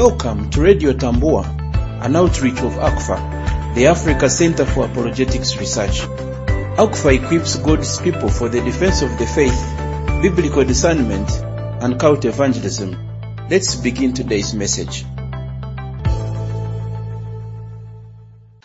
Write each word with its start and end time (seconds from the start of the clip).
Welcome 0.00 0.48
to 0.52 0.62
Radio 0.62 0.94
Tambua, 0.94 1.44
an 2.02 2.16
outreach 2.16 2.62
of 2.62 2.72
ACFA, 2.72 3.74
the 3.74 3.88
Africa 3.88 4.30
Center 4.30 4.64
for 4.64 4.86
Apologetics 4.86 5.58
Research. 5.58 6.00
ACFA 6.78 7.22
equips 7.22 7.56
God's 7.56 8.00
people 8.00 8.30
for 8.30 8.48
the 8.48 8.62
defense 8.62 9.02
of 9.02 9.18
the 9.18 9.26
faith, 9.26 9.60
biblical 10.22 10.64
discernment, 10.64 11.28
and 11.82 12.00
cult 12.00 12.24
evangelism. 12.24 12.96
Let's 13.50 13.74
begin 13.74 14.14
today's 14.14 14.54
message. 14.54 15.04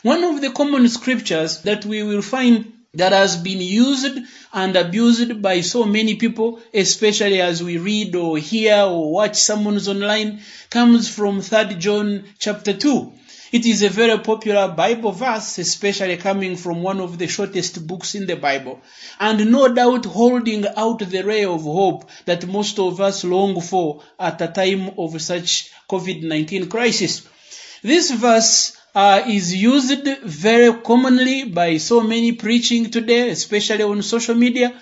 One 0.04 0.24
of 0.24 0.40
the 0.40 0.54
common 0.56 0.88
scriptures 0.88 1.64
that 1.64 1.84
we 1.84 2.02
will 2.04 2.22
find 2.22 2.75
that 2.96 3.12
has 3.12 3.38
been 3.38 3.62
used 3.62 4.18
and 4.54 4.76
abused 4.76 5.42
by 5.42 5.62
so 5.62 5.86
many 5.86 6.16
people, 6.16 6.60
especially 6.74 7.42
as 7.42 7.64
we 7.64 7.78
read 7.78 8.16
or 8.16 8.38
hear 8.38 8.84
or 8.84 9.12
watch 9.12 9.36
sermons 9.36 9.88
online, 9.88 10.42
comes 10.70 11.10
from 11.10 11.42
3 11.42 11.76
John 11.76 12.24
chapter 12.40 12.74
2. 12.74 13.14
It 13.52 13.66
is 13.66 13.84
a 13.84 13.90
very 13.90 14.18
popular 14.20 14.68
Bible 14.68 15.12
verse, 15.12 15.60
especially 15.60 16.18
coming 16.18 16.58
from 16.58 16.82
one 16.82 17.00
of 17.00 17.18
the 17.18 17.28
shortest 17.28 17.86
books 17.88 18.16
in 18.16 18.26
the 18.26 18.36
Bible, 18.36 18.82
and 19.20 19.52
no 19.52 19.74
doubt 19.74 20.06
holding 20.06 20.66
out 20.76 21.00
the 21.00 21.24
ray 21.24 21.46
of 21.46 21.62
hope 21.62 22.10
that 22.26 22.48
most 22.48 22.80
of 22.80 23.00
us 23.00 23.24
long 23.24 23.62
for 23.62 24.02
at 24.20 24.42
a 24.42 24.48
time 24.48 24.92
of 24.98 25.22
such 25.22 25.72
COVID-19 25.90 26.70
crisis. 26.70 27.28
This 27.82 28.12
verse 28.12 28.75
uh, 28.96 29.22
is 29.28 29.54
used 29.54 30.08
very 30.24 30.74
commonly 30.82 31.44
by 31.44 31.78
so 31.78 32.02
many 32.02 32.32
preaching 32.32 32.90
today, 32.90 33.30
especially 33.30 33.84
on 33.84 34.02
social 34.02 34.36
media, 34.36 34.74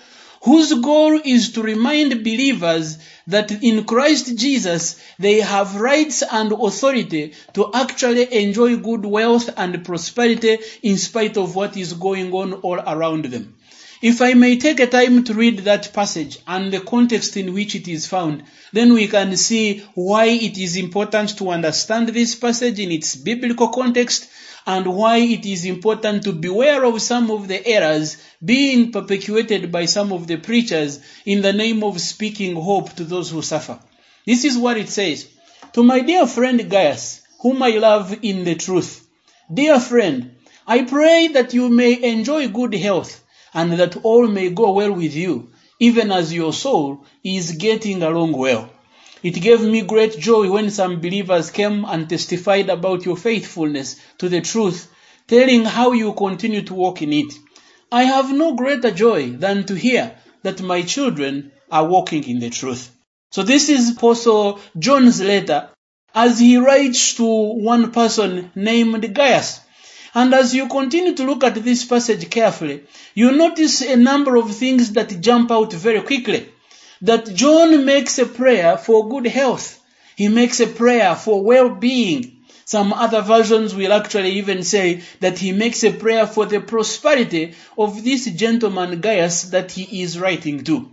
whose 0.44 0.72
goal 0.74 1.20
is 1.24 1.52
to 1.52 1.62
remind 1.62 2.22
believers 2.22 2.98
that 3.26 3.50
in 3.62 3.84
Christ 3.84 4.36
Jesus 4.36 5.00
they 5.18 5.40
have 5.40 5.80
rights 5.80 6.22
and 6.22 6.52
authority 6.52 7.32
to 7.54 7.70
actually 7.74 8.32
enjoy 8.32 8.76
good 8.76 9.04
wealth 9.04 9.48
and 9.56 9.84
prosperity 9.84 10.58
in 10.82 10.98
spite 10.98 11.36
of 11.36 11.56
what 11.56 11.76
is 11.76 11.94
going 11.94 12.32
on 12.32 12.52
all 12.54 12.78
around 12.78 13.24
them. 13.24 13.56
If 14.02 14.20
I 14.20 14.34
may 14.34 14.58
take 14.58 14.80
a 14.80 14.86
time 14.86 15.24
to 15.24 15.34
read 15.34 15.60
that 15.60 15.92
passage 15.92 16.38
and 16.46 16.72
the 16.72 16.80
context 16.80 17.36
in 17.36 17.54
which 17.54 17.74
it 17.74 17.86
is 17.86 18.06
found, 18.06 18.42
then 18.72 18.92
we 18.92 19.06
can 19.06 19.36
see 19.36 19.84
why 19.94 20.26
it 20.26 20.58
is 20.58 20.76
important 20.76 21.38
to 21.38 21.50
understand 21.50 22.08
this 22.08 22.34
passage 22.34 22.80
in 22.80 22.90
its 22.90 23.14
biblical 23.14 23.68
context 23.68 24.28
and 24.66 24.86
why 24.86 25.18
it 25.18 25.46
is 25.46 25.64
important 25.64 26.24
to 26.24 26.32
beware 26.32 26.84
of 26.84 27.00
some 27.00 27.30
of 27.30 27.46
the 27.46 27.66
errors 27.66 28.16
being 28.44 28.90
perpetuated 28.90 29.70
by 29.70 29.84
some 29.84 30.12
of 30.12 30.26
the 30.26 30.38
preachers 30.38 30.98
in 31.24 31.42
the 31.42 31.52
name 31.52 31.84
of 31.84 32.00
speaking 32.00 32.56
hope 32.56 32.92
to 32.94 33.04
those 33.04 33.30
who 33.30 33.42
suffer. 33.42 33.78
This 34.26 34.44
is 34.44 34.58
what 34.58 34.76
it 34.76 34.88
says. 34.88 35.28
To 35.74 35.82
my 35.82 36.00
dear 36.00 36.26
friend 36.26 36.68
Gaius, 36.68 37.22
whom 37.40 37.62
I 37.62 37.70
love 37.70 38.18
in 38.22 38.44
the 38.44 38.54
truth. 38.54 39.06
Dear 39.52 39.78
friend, 39.78 40.34
I 40.66 40.82
pray 40.82 41.28
that 41.28 41.52
you 41.54 41.68
may 41.68 42.02
enjoy 42.02 42.48
good 42.48 42.74
health 42.74 43.23
and 43.54 43.72
that 43.74 43.96
all 44.02 44.26
may 44.26 44.50
go 44.50 44.72
well 44.72 44.92
with 44.92 45.14
you, 45.14 45.48
even 45.80 46.12
as 46.12 46.34
your 46.34 46.52
soul 46.52 47.06
is 47.22 47.52
getting 47.52 48.02
along 48.02 48.32
well. 48.32 48.68
It 49.22 49.40
gave 49.40 49.62
me 49.62 49.80
great 49.80 50.18
joy 50.18 50.50
when 50.50 50.70
some 50.70 51.00
believers 51.00 51.50
came 51.50 51.86
and 51.86 52.08
testified 52.08 52.68
about 52.68 53.06
your 53.06 53.16
faithfulness 53.16 53.96
to 54.18 54.28
the 54.28 54.42
truth, 54.42 54.88
telling 55.28 55.64
how 55.64 55.92
you 55.92 56.12
continue 56.12 56.62
to 56.62 56.74
walk 56.74 57.00
in 57.00 57.12
it. 57.12 57.32
I 57.90 58.02
have 58.02 58.30
no 58.32 58.54
greater 58.54 58.90
joy 58.90 59.30
than 59.30 59.64
to 59.66 59.74
hear 59.74 60.14
that 60.42 60.60
my 60.60 60.82
children 60.82 61.52
are 61.70 61.86
walking 61.86 62.28
in 62.28 62.40
the 62.40 62.50
truth. 62.50 62.90
So 63.30 63.42
this 63.42 63.68
is 63.68 63.92
Apostle 63.92 64.60
John's 64.78 65.20
letter 65.22 65.70
as 66.14 66.38
he 66.38 66.58
writes 66.58 67.14
to 67.14 67.24
one 67.24 67.90
person 67.92 68.52
named 68.54 69.14
Gaius. 69.14 69.60
And 70.14 70.32
as 70.32 70.54
you 70.54 70.68
continue 70.68 71.14
to 71.14 71.24
look 71.24 71.42
at 71.42 71.56
this 71.56 71.84
passage 71.84 72.30
carefully, 72.30 72.84
you 73.14 73.32
notice 73.32 73.82
a 73.82 73.96
number 73.96 74.36
of 74.36 74.54
things 74.54 74.92
that 74.92 75.20
jump 75.20 75.50
out 75.50 75.72
very 75.72 76.02
quickly. 76.02 76.48
That 77.02 77.34
John 77.34 77.84
makes 77.84 78.18
a 78.18 78.26
prayer 78.26 78.78
for 78.78 79.08
good 79.08 79.26
health. 79.26 79.80
He 80.16 80.28
makes 80.28 80.60
a 80.60 80.68
prayer 80.68 81.16
for 81.16 81.42
well-being. 81.42 82.44
Some 82.64 82.92
other 82.92 83.20
versions 83.20 83.74
will 83.74 83.92
actually 83.92 84.38
even 84.38 84.62
say 84.62 85.02
that 85.20 85.38
he 85.38 85.52
makes 85.52 85.82
a 85.82 85.92
prayer 85.92 86.26
for 86.26 86.46
the 86.46 86.60
prosperity 86.60 87.54
of 87.76 88.04
this 88.04 88.24
gentleman 88.26 89.00
Gaius 89.00 89.50
that 89.50 89.72
he 89.72 90.02
is 90.02 90.18
writing 90.18 90.64
to. 90.64 90.90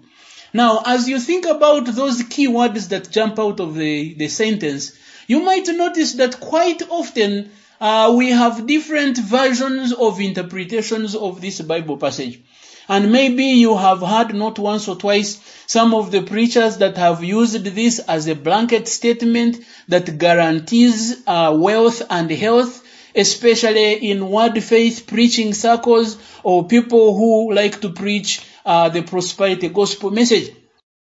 Now, 0.53 0.81
as 0.85 1.07
you 1.07 1.19
think 1.19 1.45
about 1.45 1.85
those 1.85 2.23
key 2.23 2.47
words 2.47 2.89
that 2.89 3.11
jump 3.11 3.39
out 3.39 3.59
of 3.61 3.75
the, 3.75 4.15
the 4.15 4.27
sentence, 4.27 4.91
you 5.27 5.43
might 5.43 5.67
notice 5.67 6.13
that 6.13 6.41
quite 6.41 6.81
often 6.89 7.51
uh, 7.81 8.13
we 8.15 8.29
have 8.29 8.67
different 8.67 9.17
versions 9.17 9.91
of 9.91 10.21
interpretations 10.21 11.15
of 11.15 11.41
this 11.41 11.59
Bible 11.61 11.97
passage. 11.97 12.39
And 12.87 13.11
maybe 13.11 13.45
you 13.45 13.75
have 13.75 14.01
heard 14.01 14.35
not 14.35 14.59
once 14.59 14.87
or 14.87 14.95
twice 14.95 15.39
some 15.65 15.93
of 15.93 16.11
the 16.11 16.21
preachers 16.21 16.77
that 16.77 16.97
have 16.97 17.23
used 17.23 17.63
this 17.63 17.99
as 17.99 18.27
a 18.27 18.35
blanket 18.35 18.87
statement 18.87 19.59
that 19.87 20.17
guarantees 20.17 21.25
uh, 21.25 21.55
wealth 21.57 22.03
and 22.09 22.29
health, 22.29 22.85
especially 23.15 24.11
in 24.11 24.29
word 24.29 24.61
faith 24.63 25.07
preaching 25.07 25.53
circles 25.53 26.17
or 26.43 26.67
people 26.67 27.15
who 27.15 27.53
like 27.53 27.81
to 27.81 27.89
preach 27.89 28.45
uh, 28.63 28.89
the 28.89 29.01
prosperity 29.01 29.69
gospel 29.69 30.11
message. 30.11 30.53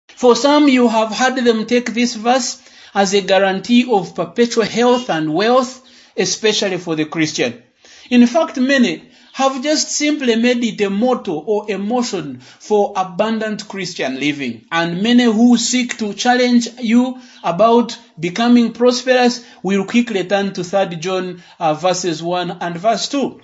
For 0.08 0.36
some, 0.36 0.68
you 0.68 0.88
have 0.88 1.16
heard 1.16 1.36
them 1.46 1.66
take 1.66 1.94
this 1.94 2.16
verse 2.16 2.62
as 2.94 3.14
a 3.14 3.22
guarantee 3.22 3.90
of 3.90 4.16
perpetual 4.16 4.66
health 4.66 5.10
and 5.10 5.34
wealth, 5.34 5.87
especially 6.18 6.78
for 6.78 6.96
the 6.96 7.06
Christian. 7.06 7.62
In 8.10 8.26
fact, 8.28 8.58
many 8.58 9.04
have 9.34 9.62
just 9.62 9.92
simply 9.92 10.36
made 10.36 10.64
it 10.64 10.82
a 10.82 10.90
motto 10.90 11.34
or 11.34 11.66
a 11.70 11.78
motion 11.78 12.40
for 12.40 12.94
abundant 12.96 13.68
Christian 13.68 14.20
living. 14.20 14.66
And 14.72 15.04
many 15.04 15.26
who 15.26 15.58
seek 15.58 15.98
to 16.00 16.14
challenge 16.14 16.70
you 16.80 17.20
about 17.44 17.96
becoming 18.20 18.74
prosperous 18.74 19.46
will 19.62 19.86
quickly 19.86 20.24
turn 20.24 20.54
to 20.54 20.64
3 20.64 20.96
John 20.96 21.44
uh, 21.60 21.76
verses 21.76 22.24
1 22.24 22.58
and 22.62 22.78
verse 22.78 23.10
2. 23.10 23.42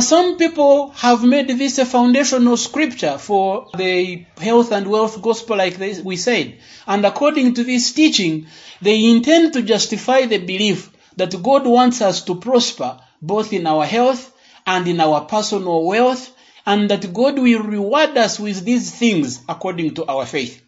Some 0.00 0.38
people 0.38 0.90
have 0.90 1.22
made 1.22 1.48
this 1.48 1.78
a 1.78 1.84
foundational 1.84 2.56
scripture 2.56 3.18
for 3.18 3.68
the 3.76 4.24
health 4.40 4.72
and 4.72 4.88
wealth 4.88 5.20
gospel, 5.22 5.56
like 5.56 5.76
we 6.02 6.16
said. 6.16 6.58
And 6.86 7.04
according 7.04 7.54
to 7.54 7.64
this 7.64 7.92
teaching, 7.92 8.46
they 8.80 9.04
intend 9.04 9.52
to 9.52 9.62
justify 9.62 10.26
the 10.26 10.38
belief 10.38 10.90
that 11.18 11.42
God 11.42 11.66
wants 11.66 12.00
us 12.00 12.24
to 12.24 12.36
prosper 12.36 12.98
both 13.20 13.52
in 13.52 13.66
our 13.66 13.84
health 13.84 14.32
and 14.66 14.86
in 14.86 15.00
our 15.00 15.22
personal 15.22 15.84
wealth, 15.84 16.30
and 16.64 16.90
that 16.90 17.12
God 17.12 17.38
will 17.38 17.62
reward 17.62 18.16
us 18.16 18.38
with 18.38 18.64
these 18.64 18.90
things 18.90 19.40
according 19.48 19.94
to 19.94 20.06
our 20.06 20.26
faith. 20.26 20.62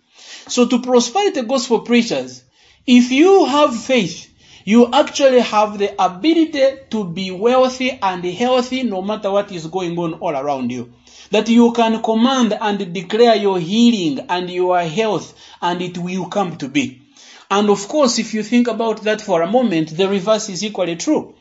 So 0.48 0.66
to 0.66 0.80
prosperity 0.80 1.42
gospel 1.42 1.80
preachers, 1.80 2.42
if 2.86 3.10
you 3.10 3.44
have 3.44 3.76
faith, 3.76 4.28
you 4.64 4.90
actually 4.92 5.40
have 5.40 5.78
the 5.78 5.94
ability 6.02 6.78
to 6.90 7.04
be 7.04 7.30
wealthy 7.30 7.98
and 8.02 8.24
healthy 8.24 8.82
no 8.82 9.02
matter 9.02 9.30
what 9.30 9.52
is 9.52 9.66
going 9.66 9.98
on 9.98 10.14
all 10.14 10.36
around 10.36 10.72
you. 10.72 10.92
That 11.30 11.48
you 11.48 11.72
can 11.72 12.02
command 12.02 12.56
and 12.60 12.92
declare 12.92 13.36
your 13.36 13.58
healing 13.58 14.26
and 14.28 14.50
your 14.50 14.80
health 14.80 15.34
and 15.62 15.80
it 15.80 15.96
will 15.98 16.26
come 16.26 16.56
to 16.58 16.68
be. 16.68 17.02
And 17.50 17.68
of 17.68 17.88
course, 17.88 18.18
if 18.18 18.32
you 18.32 18.42
think 18.44 18.68
about 18.68 19.02
that 19.02 19.20
for 19.20 19.42
a 19.42 19.50
moment, 19.50 19.96
the 19.96 20.08
reverse 20.08 20.48
is 20.48 20.62
equally 20.62 20.96
true. 20.96 21.34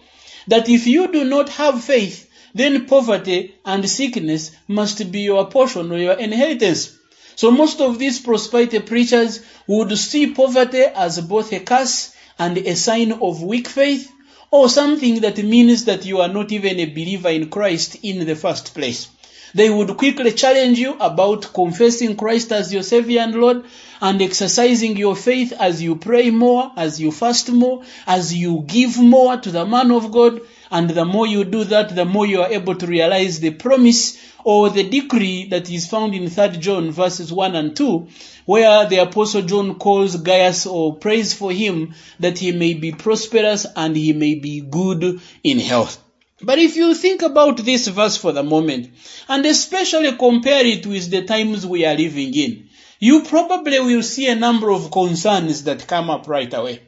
That 0.47 0.68
if 0.68 0.88
you 0.88 1.12
do 1.12 1.24
not 1.24 1.50
have 1.50 1.84
faith, 1.84 2.28
then 2.56 2.88
poverty 2.88 3.56
and 3.64 3.88
sickness 3.88 4.52
must 4.68 5.12
be 5.12 5.20
your 5.20 5.46
portion 5.47 5.92
or 5.92 6.00
your 6.00 6.14
inheritance. 6.14 6.97
So 7.35 7.52
most 7.52 7.79
of 7.79 8.00
these 8.00 8.20
prosperity 8.20 8.79
preachers 8.79 9.41
would 9.67 9.96
see 9.97 10.34
poverty 10.34 10.82
as 10.82 11.22
both 11.22 11.53
a 11.53 11.59
curse 11.59 12.14
and 12.40 12.58
a 12.58 12.76
sign 12.76 13.11
of 13.11 13.44
weak 13.44 13.67
faith, 13.67 14.11
or 14.50 14.67
something 14.67 15.22
that 15.22 15.38
means 15.38 15.85
that 15.85 16.06
you 16.06 16.22
are 16.22 16.28
not 16.28 16.52
even 16.52 16.79
a 16.79 16.85
believer 16.85 17.29
in 17.29 17.50
Christ 17.50 17.97
in 18.02 18.26
the 18.26 18.35
first 18.35 18.73
place. 18.73 19.09
They 19.53 19.69
would 19.69 19.97
quickly 19.97 20.31
challenge 20.31 20.78
you 20.79 20.93
about 20.99 21.53
confessing 21.53 22.16
Christ 22.16 22.51
as 22.51 22.72
your 22.72 22.84
Savior 22.84 23.22
and 23.22 23.35
Lord 23.35 23.66
and 24.01 24.22
exercising 24.22 24.96
your 24.96 25.16
faith 25.16 25.51
as 25.53 25.81
you 25.81 25.96
pray 25.96 26.29
more, 26.29 26.72
as 26.78 27.01
you 27.01 27.11
fast 27.11 27.51
more, 27.51 27.84
as 28.05 28.34
you 28.34 28.63
give 28.66 28.99
more 28.99 29.37
to 29.37 29.51
the 29.51 29.66
man 29.66 29.91
of 29.91 30.11
God. 30.11 30.41
And 30.72 30.90
the 30.90 31.05
more 31.05 31.25
you 31.25 31.43
do 31.46 31.63
that, 31.66 31.96
the 31.96 32.05
more 32.05 32.28
you 32.28 32.41
are 32.41 32.51
able 32.51 32.75
to 32.75 32.85
realize 32.85 33.40
the 33.40 33.49
promise 33.49 34.17
or 34.43 34.69
the 34.69 34.87
decree 34.87 35.47
that 35.49 35.69
is 35.69 35.87
found 35.87 36.13
in 36.13 36.29
3 36.29 36.57
John 36.57 36.91
verses 36.91 37.34
1 37.34 37.55
and 37.55 37.75
2, 37.75 38.07
where 38.46 38.85
the 38.85 38.97
apostle 38.97 39.41
John 39.41 39.75
calls 39.75 40.16
Gaius 40.16 40.66
or 40.66 40.96
prays 40.96 41.34
for 41.34 41.51
him 41.51 41.96
that 42.19 42.37
he 42.37 42.51
may 42.51 42.75
be 42.75 42.91
prosperous 42.91 43.66
and 43.75 43.96
he 43.96 44.13
may 44.13 44.35
be 44.35 44.61
good 44.61 45.19
in 45.43 45.59
health. 45.59 46.03
But 46.41 46.59
if 46.59 46.76
you 46.76 46.94
think 46.96 47.22
about 47.22 47.58
this 47.58 47.88
verse 47.88 48.18
for 48.18 48.32
the 48.32 48.44
moment, 48.44 48.88
and 49.28 49.46
especially 49.46 50.12
compare 50.14 50.66
it 50.66 50.86
with 50.86 51.09
the 51.09 51.24
times 51.24 51.66
we 51.66 51.86
are 51.86 51.96
living 51.96 52.34
in, 52.36 52.70
you 53.00 53.24
probably 53.24 53.80
will 53.80 54.03
see 54.03 54.28
a 54.28 54.36
number 54.36 54.70
of 54.72 54.91
concerns 54.91 55.64
that 55.64 55.88
come 55.88 56.09
up 56.09 56.28
right 56.28 56.53
away. 56.53 56.82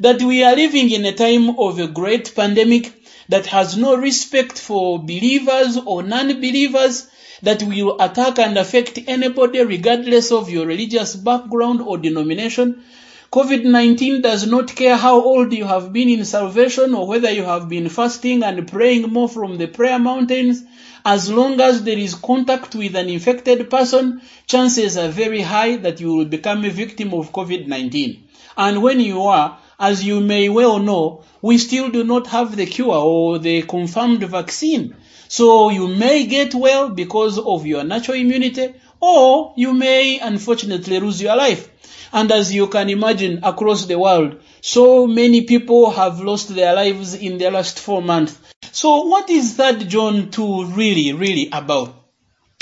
that 0.00 0.22
we 0.22 0.42
are 0.44 0.54
living 0.56 0.90
in 0.90 1.04
a 1.04 1.12
time 1.12 1.58
of 1.58 1.78
a 1.78 1.86
great 1.88 2.34
pandemic 2.34 2.92
that 3.28 3.46
has 3.46 3.76
no 3.76 3.94
respect 3.96 4.58
for 4.58 4.98
believers 4.98 5.76
or 5.84 6.02
non-believers, 6.02 7.06
that 7.42 7.62
will 7.62 7.96
attack 8.00 8.38
and 8.38 8.58
affect 8.58 8.98
anybody 9.06 9.62
regardless 9.62 10.32
of 10.32 10.50
your 10.50 10.66
religious 10.66 11.14
background 11.14 11.80
or 11.80 11.98
denomination. 11.98 12.84
COVID 13.30 13.64
19 13.64 14.22
does 14.22 14.46
not 14.46 14.74
care 14.74 14.96
how 14.96 15.20
old 15.22 15.52
you 15.52 15.66
have 15.66 15.92
been 15.92 16.08
in 16.08 16.24
salvation 16.24 16.94
or 16.94 17.06
whether 17.06 17.30
you 17.30 17.42
have 17.42 17.68
been 17.68 17.90
fasting 17.90 18.42
and 18.42 18.66
praying 18.66 19.02
more 19.02 19.28
from 19.28 19.58
the 19.58 19.66
prayer 19.66 19.98
mountains. 19.98 20.64
As 21.04 21.30
long 21.30 21.60
as 21.60 21.82
there 21.82 21.98
is 21.98 22.14
contact 22.14 22.74
with 22.74 22.96
an 22.96 23.10
infected 23.10 23.68
person, 23.68 24.22
chances 24.46 24.96
are 24.96 25.08
very 25.08 25.42
high 25.42 25.76
that 25.76 26.00
you 26.00 26.14
will 26.14 26.24
become 26.24 26.64
a 26.64 26.70
victim 26.70 27.12
of 27.12 27.30
COVID 27.30 27.66
19. 27.66 28.24
And 28.56 28.82
when 28.82 28.98
you 28.98 29.20
are, 29.24 29.58
as 29.78 30.02
you 30.02 30.20
may 30.20 30.48
well 30.48 30.78
know, 30.78 31.22
we 31.42 31.58
still 31.58 31.90
do 31.90 32.04
not 32.04 32.28
have 32.28 32.56
the 32.56 32.64
cure 32.64 32.96
or 32.96 33.38
the 33.38 33.60
confirmed 33.60 34.22
vaccine. 34.22 34.96
So 35.28 35.68
you 35.68 35.86
may 35.86 36.24
get 36.24 36.54
well 36.54 36.88
because 36.88 37.38
of 37.38 37.66
your 37.66 37.84
natural 37.84 38.16
immunity, 38.16 38.74
or 39.00 39.52
you 39.54 39.74
may 39.74 40.18
unfortunately 40.18 40.98
lose 40.98 41.20
your 41.20 41.36
life. 41.36 41.68
And 42.12 42.32
as 42.32 42.52
you 42.52 42.68
can 42.68 42.88
imagine 42.88 43.40
across 43.42 43.86
the 43.86 43.98
world, 43.98 44.40
so 44.60 45.06
many 45.06 45.42
people 45.42 45.90
have 45.90 46.20
lost 46.20 46.54
their 46.54 46.74
lives 46.74 47.14
in 47.14 47.38
the 47.38 47.50
last 47.50 47.78
four 47.78 48.02
months. 48.02 48.38
So 48.72 49.04
what 49.04 49.28
is 49.30 49.56
that 49.56 49.88
John 49.88 50.30
2 50.30 50.66
really, 50.66 51.12
really 51.12 51.48
about? 51.52 51.94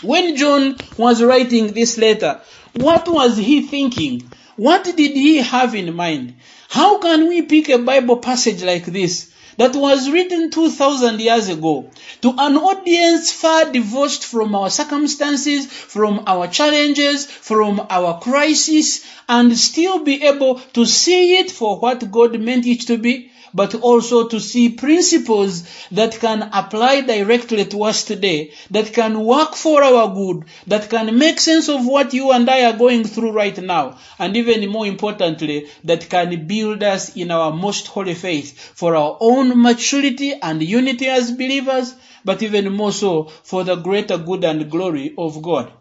When 0.02 0.36
John 0.36 0.76
was 0.98 1.22
writing 1.22 1.68
this 1.68 1.96
letter, 1.98 2.40
what 2.74 3.08
was 3.08 3.36
he 3.36 3.62
thinking? 3.62 4.30
What 4.56 4.84
did 4.84 4.98
he 4.98 5.38
have 5.38 5.74
in 5.74 5.94
mind? 5.94 6.34
How 6.68 6.98
can 6.98 7.28
we 7.28 7.42
pick 7.42 7.68
a 7.68 7.78
Bible 7.78 8.18
passage 8.18 8.62
like 8.62 8.84
this 8.84 9.32
that 9.56 9.74
was 9.74 10.10
written 10.10 10.50
2000 10.50 11.20
years 11.20 11.48
ago 11.48 11.90
to 12.22 12.30
an 12.36 12.56
audience 12.56 13.32
far 13.32 13.70
divorced 13.72 14.24
from 14.24 14.54
our 14.54 14.70
circumstances, 14.70 15.66
from 15.66 16.24
our 16.26 16.46
challenges, 16.48 17.26
from 17.26 17.86
our 17.90 18.18
crisis, 18.20 19.04
and 19.28 19.56
still 19.56 20.04
be 20.04 20.22
able 20.24 20.56
to 20.72 20.84
see 20.84 21.38
it 21.38 21.50
for 21.50 21.78
what 21.78 22.10
God 22.10 22.38
meant 22.40 22.66
it 22.66 22.82
to 22.82 22.98
be? 22.98 23.30
but 23.56 23.74
also 23.74 24.28
to 24.28 24.38
see 24.38 24.68
principles 24.68 25.62
that 25.90 26.18
can 26.20 26.42
apply 26.52 27.00
directly 27.00 27.64
to 27.64 27.84
us 27.84 28.04
today, 28.04 28.52
that 28.70 28.92
can 28.92 29.18
work 29.24 29.54
for 29.54 29.82
our 29.82 30.14
good, 30.14 30.44
that 30.66 30.90
can 30.90 31.18
make 31.18 31.40
sense 31.40 31.68
of 31.68 31.86
what 31.86 32.12
you 32.12 32.32
and 32.32 32.48
I 32.50 32.64
are 32.70 32.76
going 32.76 33.04
through 33.04 33.32
right 33.32 33.56
now, 33.56 33.96
and 34.18 34.36
even 34.36 34.68
more 34.68 34.86
importantly, 34.86 35.68
that 35.84 36.08
can 36.10 36.46
build 36.46 36.82
us 36.82 37.16
in 37.16 37.30
our 37.30 37.50
most 37.50 37.86
holy 37.86 38.14
faith 38.14 38.58
for 38.74 38.94
our 38.94 39.16
own 39.20 39.45
maturity 39.54 40.32
and 40.40 40.62
unity 40.62 41.06
as 41.08 41.32
believers, 41.32 41.94
but 42.24 42.42
even 42.42 42.72
more 42.72 42.92
so 42.92 43.24
for 43.44 43.64
the 43.64 43.76
greater 43.76 44.18
good 44.18 44.44
and 44.44 44.70
glory 44.70 45.14
of 45.18 45.42
God. 45.42 45.72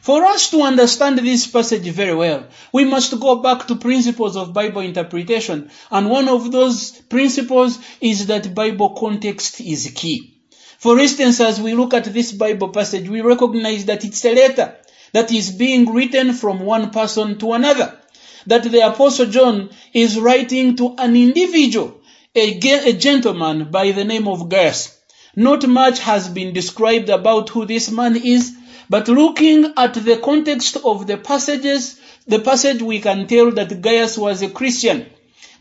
For 0.00 0.24
us 0.24 0.50
to 0.50 0.62
understand 0.62 1.18
this 1.18 1.46
passage 1.48 1.88
very 1.88 2.14
well, 2.14 2.46
we 2.72 2.84
must 2.84 3.18
go 3.18 3.36
back 3.36 3.66
to 3.66 3.74
principles 3.74 4.36
of 4.36 4.52
Bible 4.52 4.82
interpretation. 4.82 5.70
And 5.90 6.08
one 6.08 6.28
of 6.28 6.52
those 6.52 6.92
principles 6.92 7.78
is 8.00 8.26
that 8.28 8.54
Bible 8.54 8.90
context 8.90 9.60
is 9.60 9.92
key. 9.94 10.40
For 10.78 10.98
instance, 11.00 11.40
as 11.40 11.60
we 11.60 11.74
look 11.74 11.92
at 11.92 12.04
this 12.04 12.30
Bible 12.30 12.68
passage, 12.68 13.08
we 13.08 13.20
recognize 13.20 13.86
that 13.86 14.04
it's 14.04 14.24
a 14.24 14.34
letter 14.34 14.76
that 15.12 15.32
is 15.32 15.50
being 15.50 15.92
written 15.92 16.32
from 16.34 16.60
one 16.60 16.90
person 16.90 17.38
to 17.38 17.54
another. 17.54 17.98
That 18.46 18.62
the 18.62 18.86
Apostle 18.86 19.26
John 19.26 19.70
is 19.92 20.20
writing 20.20 20.76
to 20.76 20.94
an 20.98 21.16
individual, 21.16 22.00
a, 22.36 22.90
a 22.90 22.92
gentleman 22.92 23.70
by 23.70 23.92
the 23.92 24.04
name 24.04 24.28
of 24.28 24.48
Gaius. 24.48 24.96
Not 25.34 25.66
much 25.66 26.00
has 26.00 26.28
been 26.28 26.52
described 26.52 27.08
about 27.08 27.48
who 27.48 27.64
this 27.64 27.90
man 27.90 28.16
is, 28.16 28.52
but 28.88 29.08
looking 29.08 29.72
at 29.76 29.94
the 29.94 30.18
context 30.18 30.76
of 30.84 31.06
the 31.06 31.16
passages, 31.16 31.98
the 32.26 32.38
passage 32.38 32.82
we 32.82 33.00
can 33.00 33.26
tell 33.26 33.50
that 33.52 33.80
Gaius 33.80 34.18
was 34.18 34.42
a 34.42 34.50
Christian, 34.50 35.06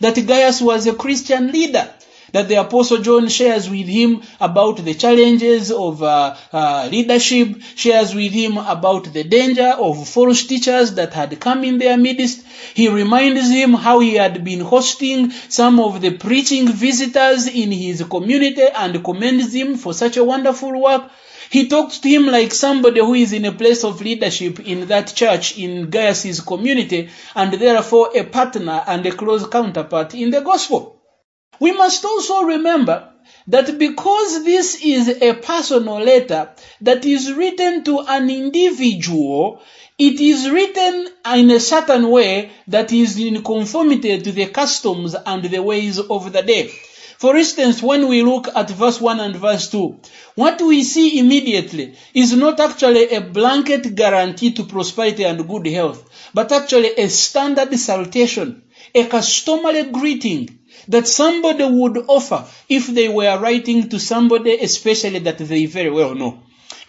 that 0.02 0.16
Gaius 0.28 0.62
was 0.62 0.86
a 0.86 0.94
Christian 0.94 1.52
leader, 1.52 1.90
that 2.36 2.50
the 2.50 2.56
Apostle 2.56 2.98
John 2.98 3.30
shares 3.30 3.70
with 3.70 3.88
him 3.88 4.22
about 4.42 4.84
the 4.84 4.94
challenges 4.94 5.72
of 5.72 6.04
uh, 6.04 6.36
uh, 6.52 6.90
leadership, 6.92 7.62
shares 7.76 8.14
with 8.14 8.34
him 8.34 8.58
about 8.58 9.14
the 9.14 9.24
danger 9.24 9.70
of 9.70 10.06
false 10.06 10.44
teachers 10.44 10.96
that 10.96 11.14
had 11.14 11.40
come 11.40 11.64
in 11.64 11.78
their 11.78 11.96
midst. 11.96 12.46
He 12.74 12.90
reminds 12.90 13.50
him 13.50 13.74
how 13.74 14.00
he 14.02 14.16
had 14.16 14.44
been 14.44 14.60
hosting 14.60 15.32
some 15.32 15.80
of 15.80 16.02
the 16.02 16.12
preaching 16.18 16.68
visitors 16.68 17.48
in 17.48 17.72
his 17.72 18.04
community 18.04 18.68
and 18.68 19.02
commends 19.02 19.54
him 19.54 19.78
for 19.78 19.94
such 19.94 20.18
a 20.18 20.24
wonderful 20.26 20.78
work. 20.82 21.10
He 21.50 21.70
talks 21.70 22.00
to 22.00 22.10
him 22.10 22.26
like 22.26 22.52
somebody 22.52 23.00
who 23.00 23.14
is 23.14 23.32
in 23.32 23.46
a 23.46 23.54
place 23.54 23.86
of 23.86 24.02
leadership 24.02 24.60
in 24.60 24.88
that 24.88 25.16
church, 25.16 25.58
in 25.58 25.90
Gaius's 25.90 26.42
community, 26.42 27.08
and 27.34 27.54
therefore 27.54 28.10
a 28.14 28.26
partner 28.26 28.84
and 28.86 29.06
a 29.06 29.14
close 29.14 29.48
counterpart 29.48 30.14
in 30.16 30.32
the 30.32 30.42
gospel. 30.42 30.95
We 31.60 31.72
must 31.72 32.04
also 32.06 32.44
remember 32.44 33.10
that 33.48 33.78
because 33.78 34.44
this 34.44 34.84
is 34.84 35.08
a 35.22 35.34
personal 35.34 36.00
letter 36.00 36.52
that 36.82 37.06
is 37.06 37.32
written 37.34 37.84
to 37.84 38.00
an 38.00 38.30
individual, 38.30 39.62
it 39.98 40.20
is 40.20 40.50
written 40.50 41.08
in 41.34 41.52
a 41.52 41.60
certain 41.60 42.10
way 42.10 42.52
that 42.68 42.92
is 42.92 43.18
in 43.20 43.44
conformity 43.44 44.22
to 44.22 44.32
the 44.32 44.48
customs 44.48 45.16
and 45.16 45.44
the 45.44 45.62
ways 45.62 46.00
of 46.00 46.34
the 46.34 46.42
day. 46.42 46.72
For 47.18 47.38
instance, 47.38 47.82
when 47.82 48.10
we 48.10 48.24
look 48.24 48.50
at 48.54 48.70
verse 48.70 49.00
1 49.00 49.22
and 49.22 49.36
verse 49.38 49.70
2, 49.70 50.00
what 50.36 50.62
we 50.62 50.84
see 50.84 51.18
immediately 51.18 51.96
is 52.14 52.34
not 52.34 52.60
actually 52.60 53.06
a 53.10 53.22
blanket 53.22 53.96
guarantee 53.96 54.52
to 54.52 54.66
prosperity 54.66 55.24
and 55.24 55.48
good 55.48 55.66
health, 55.68 56.04
but 56.34 56.52
actually 56.52 56.90
a 56.98 57.08
standard 57.08 57.74
salutation, 57.80 58.64
a 58.94 59.06
customary 59.06 59.84
greeting 59.84 60.60
that 60.88 61.08
somebody 61.08 61.66
would 61.66 62.06
offer 62.08 62.46
if 62.70 62.88
they 62.88 63.08
were 63.08 63.40
writing 63.40 63.90
to 63.90 64.00
somebody, 64.00 64.56
especially 64.58 65.20
that 65.20 65.38
they 65.38 65.66
very 65.66 65.90
well 65.90 66.16
know. 66.16 66.40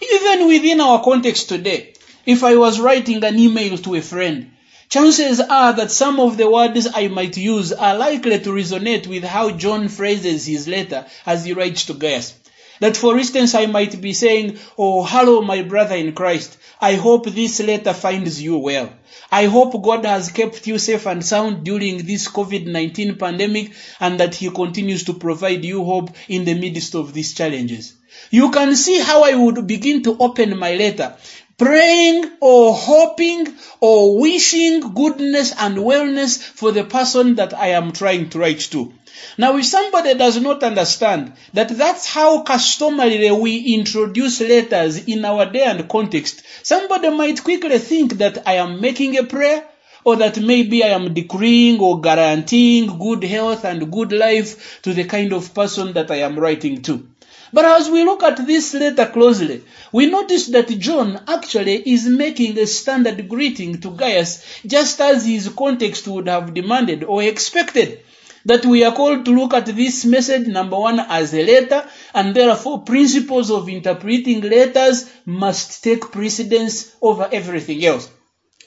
Even 0.00 0.46
within 0.48 0.80
our 0.80 1.02
context 1.02 1.48
today, 1.48 1.94
if 2.26 2.42
I 2.42 2.56
was 2.56 2.80
writing 2.80 3.22
an 3.25 3.38
email 3.38 3.78
to 3.78 3.94
a 3.94 4.02
friend, 4.02 4.50
chances 4.88 5.40
are 5.40 5.72
that 5.75 5.90
some 5.90 6.20
of 6.20 6.37
the 6.37 6.50
words 6.50 6.88
I 6.94 7.08
might 7.08 7.37
use 7.37 7.72
are 7.72 7.96
likely 7.96 8.38
to 8.40 8.50
resonate 8.50 9.06
with 9.06 9.25
how 9.25 9.50
John 9.50 9.88
phrases 9.88 10.46
his 10.46 10.68
letter 10.68 11.06
as 11.25 11.44
he 11.44 11.52
writes 11.52 11.84
to 11.87 11.94
Gaius. 11.94 12.34
That 12.80 12.97
for 12.97 13.18
instance, 13.18 13.54
I 13.54 13.66
might 13.66 14.00
be 14.00 14.12
saying, 14.12 14.59
Oh, 14.76 15.04
hello, 15.04 15.42
my 15.42 15.62
brother 15.62 15.97
in 15.97 16.12
Christ. 16.12 16.59
I 16.80 16.95
hope 16.95 17.26
this 17.26 17.61
letter 17.61 17.95
finds 17.95 18.40
you 18.42 18.59
well. 18.59 18.90
I 19.33 19.47
hope 19.47 19.83
God 19.83 20.04
has 20.04 20.30
kept 20.30 20.66
you 20.66 20.78
safe 20.78 21.06
and 21.06 21.25
sound 21.25 21.64
during 21.64 22.04
this 22.04 22.28
COVID-19 22.28 23.18
pandemic 23.18 23.73
and 23.99 24.21
that 24.21 24.35
He 24.35 24.50
continues 24.50 25.04
to 25.04 25.14
provide 25.14 25.64
you 25.64 25.85
hope 25.85 26.11
in 26.28 26.45
the 26.45 26.54
midst 26.54 26.95
of 26.95 27.12
these 27.12 27.35
challenges. 27.35 27.95
You 28.30 28.50
can 28.50 28.76
see 28.76 29.00
how 29.00 29.25
I 29.25 29.35
would 29.35 29.66
begin 29.66 30.02
to 30.04 30.16
open 30.18 30.59
my 30.59 30.75
letter 30.75 31.16
praying 31.59 32.30
or 32.40 32.75
hoping 32.75 33.47
or 33.80 34.21
wishing 34.21 34.92
goodness 34.95 35.54
and 35.59 35.78
wellness 35.78 36.38
for 36.38 36.71
the 36.73 36.85
person 36.85 37.37
that 37.37 37.54
I 37.54 37.68
am 37.68 37.92
trying 37.92 38.28
to 38.30 38.38
write 38.38 38.61
to. 38.73 38.92
Now, 39.38 39.56
if 39.56 39.66
somebody 39.66 40.14
does 40.14 40.40
not 40.40 40.62
understand 40.62 41.32
that 41.54 41.68
that's 41.68 42.06
how 42.06 42.42
customarily 42.42 43.30
we 43.30 43.75
introduce 43.75 44.40
letters 44.40 45.06
in 45.06 45.25
our 45.25 45.46
day 45.46 45.64
and 45.64 45.88
context, 45.88 46.42
somebody 46.62 47.11
might 47.11 47.44
quickly 47.44 47.78
think 47.78 48.14
that 48.18 48.46
I 48.46 48.54
am 48.54 48.80
making 48.80 49.16
a 49.18 49.25
prayer 49.25 49.64
or 50.04 50.16
that 50.16 50.38
maybe 50.40 50.85
I 50.85 50.88
am 50.88 51.14
decreeing 51.14 51.80
or 51.80 52.00
guaranteeing 52.00 52.99
good 52.99 53.25
health 53.25 53.64
and 53.64 53.90
good 53.90 54.12
life 54.12 54.80
to 54.82 54.94
the 54.94 55.04
kind 55.04 55.32
of 55.32 55.52
person 55.52 55.92
that 55.94 56.11
I 56.11 56.16
am 56.16 56.38
writing 56.38 56.82
to. 56.82 57.08
But 57.52 57.64
as 57.64 57.88
we 57.88 58.04
look 58.04 58.23
at 58.23 58.46
this 58.46 58.75
letter 58.75 59.06
closely, 59.06 59.62
we 59.92 60.06
notice 60.06 60.46
that 60.49 60.68
John 60.78 61.20
actually 61.26 61.76
is 61.90 62.06
making 62.06 62.58
a 62.58 62.66
standard 62.66 63.28
greeting 63.28 63.80
to 63.80 63.90
Gaius 63.90 64.44
just 64.66 65.00
as 65.00 65.25
his 65.26 65.49
context 65.49 66.06
would 66.08 66.28
have 66.28 66.54
demanded 66.54 67.04
or 67.04 67.23
expected. 67.23 68.00
That 68.46 68.64
we 68.64 68.84
are 68.84 68.94
called 68.94 69.24
to 69.24 69.32
look 69.32 69.54
at 69.54 69.66
this 69.66 70.04
message, 70.04 70.46
number 70.46 70.78
one, 70.78 71.00
as 71.00 71.34
a 71.34 71.44
letter, 71.44 71.84
and 72.14 72.32
therefore 72.32 72.82
principles 72.82 73.50
of 73.50 73.68
interpreting 73.68 74.40
letters 74.40 75.10
must 75.24 75.82
take 75.82 76.12
precedence 76.12 76.92
over 77.02 77.28
everything 77.32 77.84
else. 77.84 78.08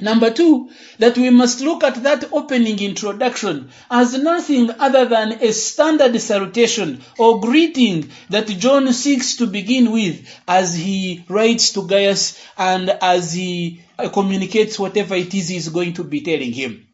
Number 0.02 0.32
two, 0.32 0.70
that 0.98 1.18
we 1.18 1.30
must 1.30 1.62
look 1.62 1.86
at 1.86 2.04
that 2.04 2.26
opening 2.34 2.78
introduction 2.82 3.70
as 3.90 4.18
nothing 4.18 4.70
other 4.80 5.06
than 5.06 5.32
a 5.42 5.54
standard 5.54 6.20
salutation 6.20 7.02
or 7.18 7.40
greeting 7.40 8.10
that 8.30 8.48
John 8.48 8.92
seeks 8.92 9.38
to 9.38 9.48
begin 9.48 9.94
with 9.94 10.28
as 10.46 10.76
he 10.76 11.24
writes 11.30 11.72
to 11.74 11.88
Gaius 11.88 12.38
and 12.58 12.90
as 13.02 13.32
he 13.32 13.82
communicates 14.12 14.78
whatever 14.78 15.16
it 15.16 15.34
is 15.34 15.48
he's 15.48 15.70
going 15.70 15.94
to 15.94 16.04
be 16.04 16.20
telling 16.20 16.52
him. 16.52 16.89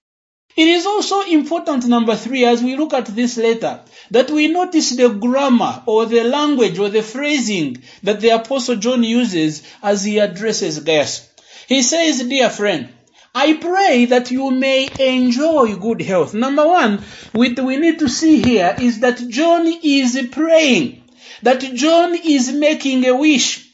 It 0.55 0.69
is 0.69 0.85
also 0.85 1.21
important, 1.21 1.85
number 1.85 2.15
three, 2.15 2.45
as 2.45 2.63
we 2.63 2.77
look 2.77 2.93
at 2.93 3.07
this 3.07 3.35
letter, 3.35 3.81
that 4.11 4.31
we 4.31 4.47
notice 4.47 4.91
the 4.91 5.09
grammar 5.09 5.83
or 5.85 6.05
the 6.05 6.23
language 6.23 6.79
or 6.79 6.87
the 6.87 7.03
phrasing 7.03 7.83
that 8.03 8.21
the 8.21 8.29
Apostle 8.29 8.77
John 8.77 9.03
uses 9.03 9.63
as 9.83 10.05
he 10.05 10.19
addresses 10.19 10.79
Gaius. 10.79 11.27
He 11.67 11.81
says, 11.81 12.23
Dear 12.23 12.49
friend, 12.49 12.87
I 13.33 13.55
pray 13.55 14.05
that 14.05 14.31
you 14.31 14.49
may 14.49 14.87
enjoy 14.97 15.75
good 15.75 16.01
health. 16.01 16.33
Number 16.33 16.65
one, 16.65 17.03
what 17.33 17.59
we 17.59 17.75
need 17.75 17.99
to 17.99 18.07
see 18.07 18.41
here 18.41 18.77
is 18.79 19.01
that 19.01 19.27
John 19.27 19.67
is 19.83 20.17
praying, 20.31 21.03
that 21.43 21.59
John 21.59 22.15
is 22.15 22.53
making 22.53 23.05
a 23.05 23.13
wish. 23.13 23.64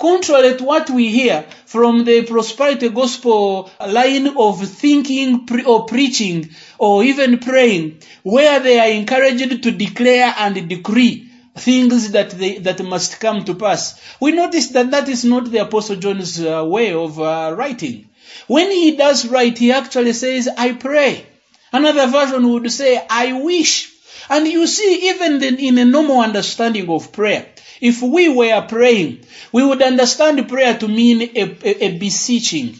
Contrary 0.00 0.56
to 0.56 0.64
what 0.64 0.88
we 0.88 1.10
hear 1.10 1.44
from 1.66 2.04
the 2.04 2.22
prosperity 2.24 2.88
gospel 2.88 3.70
line 3.86 4.28
of 4.28 4.66
thinking 4.66 5.46
or 5.66 5.84
preaching 5.84 6.48
or 6.78 7.04
even 7.04 7.38
praying, 7.38 8.00
where 8.22 8.60
they 8.60 8.78
are 8.80 8.88
encouraged 8.88 9.62
to 9.62 9.70
declare 9.70 10.34
and 10.38 10.70
decree 10.70 11.30
things 11.54 12.12
that 12.12 12.30
they, 12.30 12.56
that 12.58 12.82
must 12.82 13.20
come 13.20 13.44
to 13.44 13.54
pass. 13.54 14.00
We 14.20 14.32
notice 14.32 14.68
that 14.68 14.90
that 14.92 15.06
is 15.10 15.26
not 15.26 15.50
the 15.50 15.58
Apostle 15.58 15.96
John's 15.96 16.40
uh, 16.40 16.64
way 16.64 16.94
of 16.94 17.20
uh, 17.20 17.54
writing. 17.54 18.08
When 18.46 18.70
he 18.70 18.96
does 18.96 19.28
write, 19.28 19.58
he 19.58 19.70
actually 19.72 20.14
says, 20.14 20.48
I 20.48 20.72
pray. 20.72 21.26
Another 21.74 22.06
version 22.06 22.48
would 22.48 22.72
say, 22.72 23.04
I 23.10 23.34
wish. 23.34 23.92
And 24.30 24.46
you 24.46 24.66
see, 24.66 25.10
even 25.10 25.40
then 25.40 25.58
in 25.58 25.76
a 25.76 25.84
normal 25.84 26.20
understanding 26.20 26.88
of 26.88 27.12
prayer, 27.12 27.46
if 27.80 28.02
we 28.02 28.28
were 28.28 28.66
praying, 28.68 29.20
we 29.52 29.64
would 29.64 29.82
understand 29.82 30.48
prayer 30.48 30.76
to 30.78 30.88
mean 30.88 31.22
a, 31.22 31.42
a, 31.42 31.84
a 31.86 31.98
beseeching, 31.98 32.78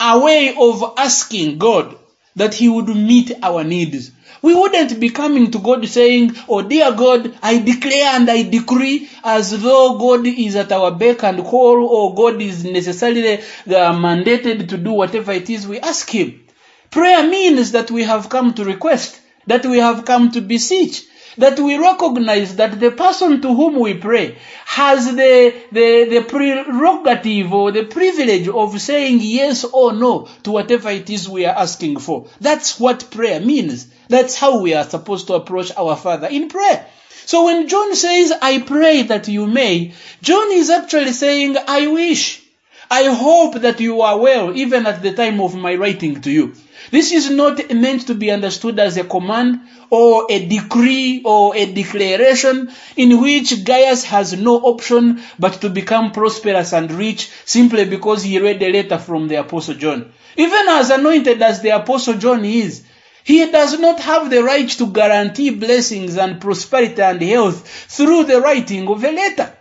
a 0.00 0.18
way 0.18 0.54
of 0.58 0.94
asking 0.96 1.58
God 1.58 1.96
that 2.36 2.54
He 2.54 2.68
would 2.68 2.88
meet 2.88 3.32
our 3.42 3.64
needs. 3.64 4.12
We 4.42 4.54
wouldn't 4.54 5.00
be 5.00 5.08
coming 5.08 5.50
to 5.50 5.58
God 5.58 5.88
saying, 5.88 6.36
Oh 6.48 6.62
dear 6.62 6.92
God, 6.92 7.34
I 7.42 7.58
declare 7.58 8.08
and 8.14 8.30
I 8.30 8.42
decree 8.42 9.08
as 9.24 9.60
though 9.62 9.98
God 9.98 10.26
is 10.26 10.56
at 10.56 10.70
our 10.72 10.92
beck 10.92 11.24
and 11.24 11.42
call 11.44 11.84
or 11.84 12.14
God 12.14 12.40
is 12.40 12.64
necessarily 12.64 13.38
uh, 13.38 13.40
mandated 13.66 14.68
to 14.68 14.76
do 14.76 14.92
whatever 14.92 15.32
it 15.32 15.48
is 15.50 15.66
we 15.66 15.80
ask 15.80 16.08
Him. 16.10 16.44
Prayer 16.90 17.26
means 17.28 17.72
that 17.72 17.90
we 17.90 18.04
have 18.04 18.28
come 18.28 18.54
to 18.54 18.64
request, 18.64 19.20
that 19.46 19.64
we 19.66 19.78
have 19.78 20.04
come 20.04 20.30
to 20.32 20.40
beseech, 20.40 21.04
that 21.38 21.58
we 21.58 21.76
recognize 21.78 22.56
that 22.56 22.78
the 22.78 22.90
person 22.90 23.40
to 23.42 23.54
whom 23.54 23.78
we 23.78 23.94
pray 23.94 24.36
has 24.64 25.06
the, 25.14 25.54
the, 25.72 26.04
the 26.04 26.22
prerogative 26.22 27.52
or 27.52 27.72
the 27.72 27.84
privilege 27.84 28.48
of 28.48 28.80
saying 28.80 29.18
yes 29.20 29.64
or 29.64 29.92
no 29.92 30.28
to 30.42 30.50
whatever 30.50 30.90
it 30.90 31.08
is 31.10 31.28
we 31.28 31.44
are 31.46 31.56
asking 31.56 31.98
for. 31.98 32.26
That's 32.40 32.80
what 32.80 33.10
prayer 33.10 33.40
means. 33.40 33.88
That's 34.08 34.36
how 34.38 34.60
we 34.60 34.74
are 34.74 34.84
supposed 34.84 35.26
to 35.28 35.34
approach 35.34 35.72
our 35.76 35.96
Father 35.96 36.28
in 36.28 36.48
prayer. 36.48 36.86
So 37.26 37.46
when 37.46 37.66
John 37.68 37.94
says, 37.94 38.32
I 38.40 38.60
pray 38.60 39.02
that 39.02 39.28
you 39.28 39.46
may, 39.46 39.94
John 40.22 40.52
is 40.52 40.70
actually 40.70 41.12
saying, 41.12 41.56
I 41.66 41.88
wish. 41.88 42.42
I 42.88 43.04
hope 43.06 43.62
that 43.62 43.80
you 43.80 44.02
are 44.02 44.18
well 44.18 44.56
even 44.56 44.86
at 44.86 45.02
the 45.02 45.12
time 45.12 45.40
of 45.40 45.56
my 45.56 45.74
writing 45.74 46.20
to 46.20 46.30
you. 46.30 46.54
This 46.90 47.12
is 47.12 47.30
not 47.30 47.74
meant 47.74 48.06
to 48.06 48.14
be 48.14 48.30
understood 48.30 48.78
as 48.78 48.96
a 48.96 49.04
command 49.04 49.60
or 49.90 50.26
a 50.30 50.46
decree 50.46 51.22
or 51.24 51.56
a 51.56 51.66
declaration 51.66 52.70
in 52.96 53.20
which 53.20 53.64
Gaius 53.64 54.04
has 54.04 54.34
no 54.34 54.56
option 54.56 55.22
but 55.38 55.60
to 55.60 55.70
become 55.70 56.12
prosperous 56.12 56.72
and 56.72 56.90
rich 56.92 57.30
simply 57.44 57.84
because 57.84 58.22
he 58.22 58.38
read 58.38 58.62
a 58.62 58.72
letter 58.72 58.98
from 58.98 59.28
the 59.28 59.36
Apostle 59.36 59.74
John. 59.74 60.12
Even 60.36 60.68
as 60.68 60.90
anointed 60.90 61.42
as 61.42 61.60
the 61.60 61.70
Apostle 61.70 62.14
John 62.14 62.44
is, 62.44 62.82
he 63.24 63.50
does 63.50 63.78
not 63.78 63.98
have 64.00 64.30
the 64.30 64.42
right 64.44 64.68
to 64.68 64.86
guarantee 64.86 65.50
blessings 65.50 66.16
and 66.16 66.40
prosperity 66.40 67.02
and 67.02 67.20
health 67.20 67.68
through 67.88 68.24
the 68.24 68.40
writing 68.40 68.86
of 68.88 69.02
a 69.02 69.10
letter. 69.10 69.52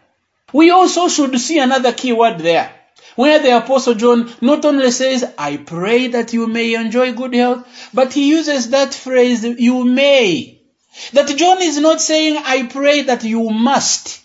We 0.54 0.70
also 0.70 1.08
should 1.08 1.40
see 1.40 1.60
another 1.60 1.92
key 1.92 2.14
word 2.14 2.40
there 2.40 2.72
where 3.16 3.40
the 3.40 3.58
apostle 3.58 3.94
John 3.96 4.34
not 4.42 4.66
only 4.66 4.92
says, 4.92 5.26
I 5.38 5.58
pray 5.58 6.08
that 6.08 6.34
you 6.34 6.48
may 6.48 6.74
enjoy 6.74 7.14
good 7.14 7.34
health, 7.34 7.68
but 7.94 8.14
he 8.14 8.30
uses 8.30 8.70
that 8.70 8.94
phrase, 8.94 9.44
you 9.44 9.86
may. 9.86 10.62
That 11.14 11.36
John 11.38 11.62
is 11.62 11.80
not 11.80 12.02
saying, 12.02 12.38
I 12.38 12.64
pray 12.64 13.04
that 13.04 13.24
you 13.24 13.50
must, 13.50 14.22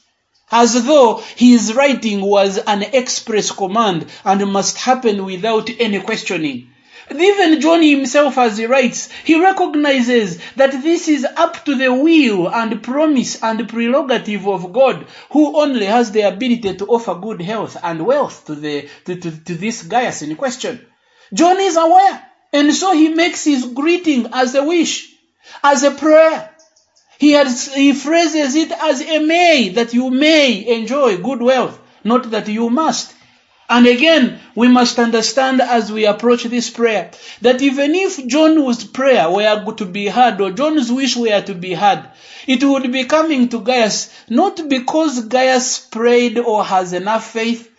as 0.50 0.84
though 0.84 1.22
his 1.36 1.74
writing 1.74 2.20
was 2.20 2.58
an 2.58 2.82
express 2.82 3.50
command 3.50 4.06
and 4.24 4.52
must 4.52 4.76
happen 4.78 5.24
without 5.24 5.70
any 5.78 6.00
questioning. 6.00 6.69
Even 7.18 7.60
John 7.60 7.82
himself, 7.82 8.38
as 8.38 8.56
he 8.56 8.66
writes, 8.66 9.10
he 9.24 9.40
recognizes 9.40 10.38
that 10.54 10.70
this 10.82 11.08
is 11.08 11.24
up 11.24 11.64
to 11.64 11.74
the 11.74 11.92
will 11.92 12.48
and 12.48 12.82
promise 12.82 13.42
and 13.42 13.68
prerogative 13.68 14.46
of 14.46 14.72
God, 14.72 15.06
who 15.30 15.60
only 15.60 15.86
has 15.86 16.12
the 16.12 16.22
ability 16.22 16.76
to 16.76 16.86
offer 16.86 17.14
good 17.14 17.42
health 17.42 17.76
and 17.82 18.06
wealth 18.06 18.44
to, 18.46 18.54
the, 18.54 18.88
to, 19.06 19.16
to, 19.16 19.44
to 19.44 19.54
this 19.56 19.82
Gaius 19.82 20.22
in 20.22 20.36
question. 20.36 20.86
John 21.34 21.58
is 21.58 21.76
aware, 21.76 22.26
and 22.52 22.72
so 22.72 22.92
he 22.92 23.08
makes 23.08 23.44
his 23.44 23.64
greeting 23.66 24.28
as 24.32 24.54
a 24.54 24.64
wish, 24.64 25.12
as 25.64 25.82
a 25.82 25.90
prayer. 25.90 26.54
He, 27.18 27.32
has, 27.32 27.74
he 27.74 27.92
phrases 27.92 28.54
it 28.54 28.70
as 28.70 29.02
a 29.02 29.18
may, 29.18 29.70
that 29.70 29.94
you 29.94 30.10
may 30.10 30.78
enjoy 30.78 31.18
good 31.18 31.42
wealth, 31.42 31.78
not 32.04 32.30
that 32.30 32.48
you 32.48 32.70
must. 32.70 33.14
And 33.70 33.86
again, 33.86 34.40
we 34.56 34.66
must 34.66 34.98
understand 34.98 35.60
as 35.60 35.92
we 35.92 36.04
approach 36.04 36.42
this 36.42 36.68
prayer 36.68 37.12
that 37.42 37.62
even 37.62 37.94
if 37.94 38.26
John's 38.26 38.82
prayer 38.82 39.30
were 39.30 39.72
to 39.74 39.86
be 39.86 40.08
heard 40.08 40.40
or 40.40 40.50
John's 40.50 40.90
wish 40.90 41.14
were 41.16 41.40
to 41.40 41.54
be 41.54 41.74
heard, 41.74 42.02
it 42.48 42.64
would 42.64 42.90
be 42.90 43.04
coming 43.04 43.48
to 43.50 43.60
Gaius 43.60 44.12
not 44.28 44.68
because 44.68 45.26
Gaius 45.26 45.78
prayed 45.78 46.36
or 46.36 46.64
has 46.64 46.92
enough 46.92 47.30
faith, 47.30 47.70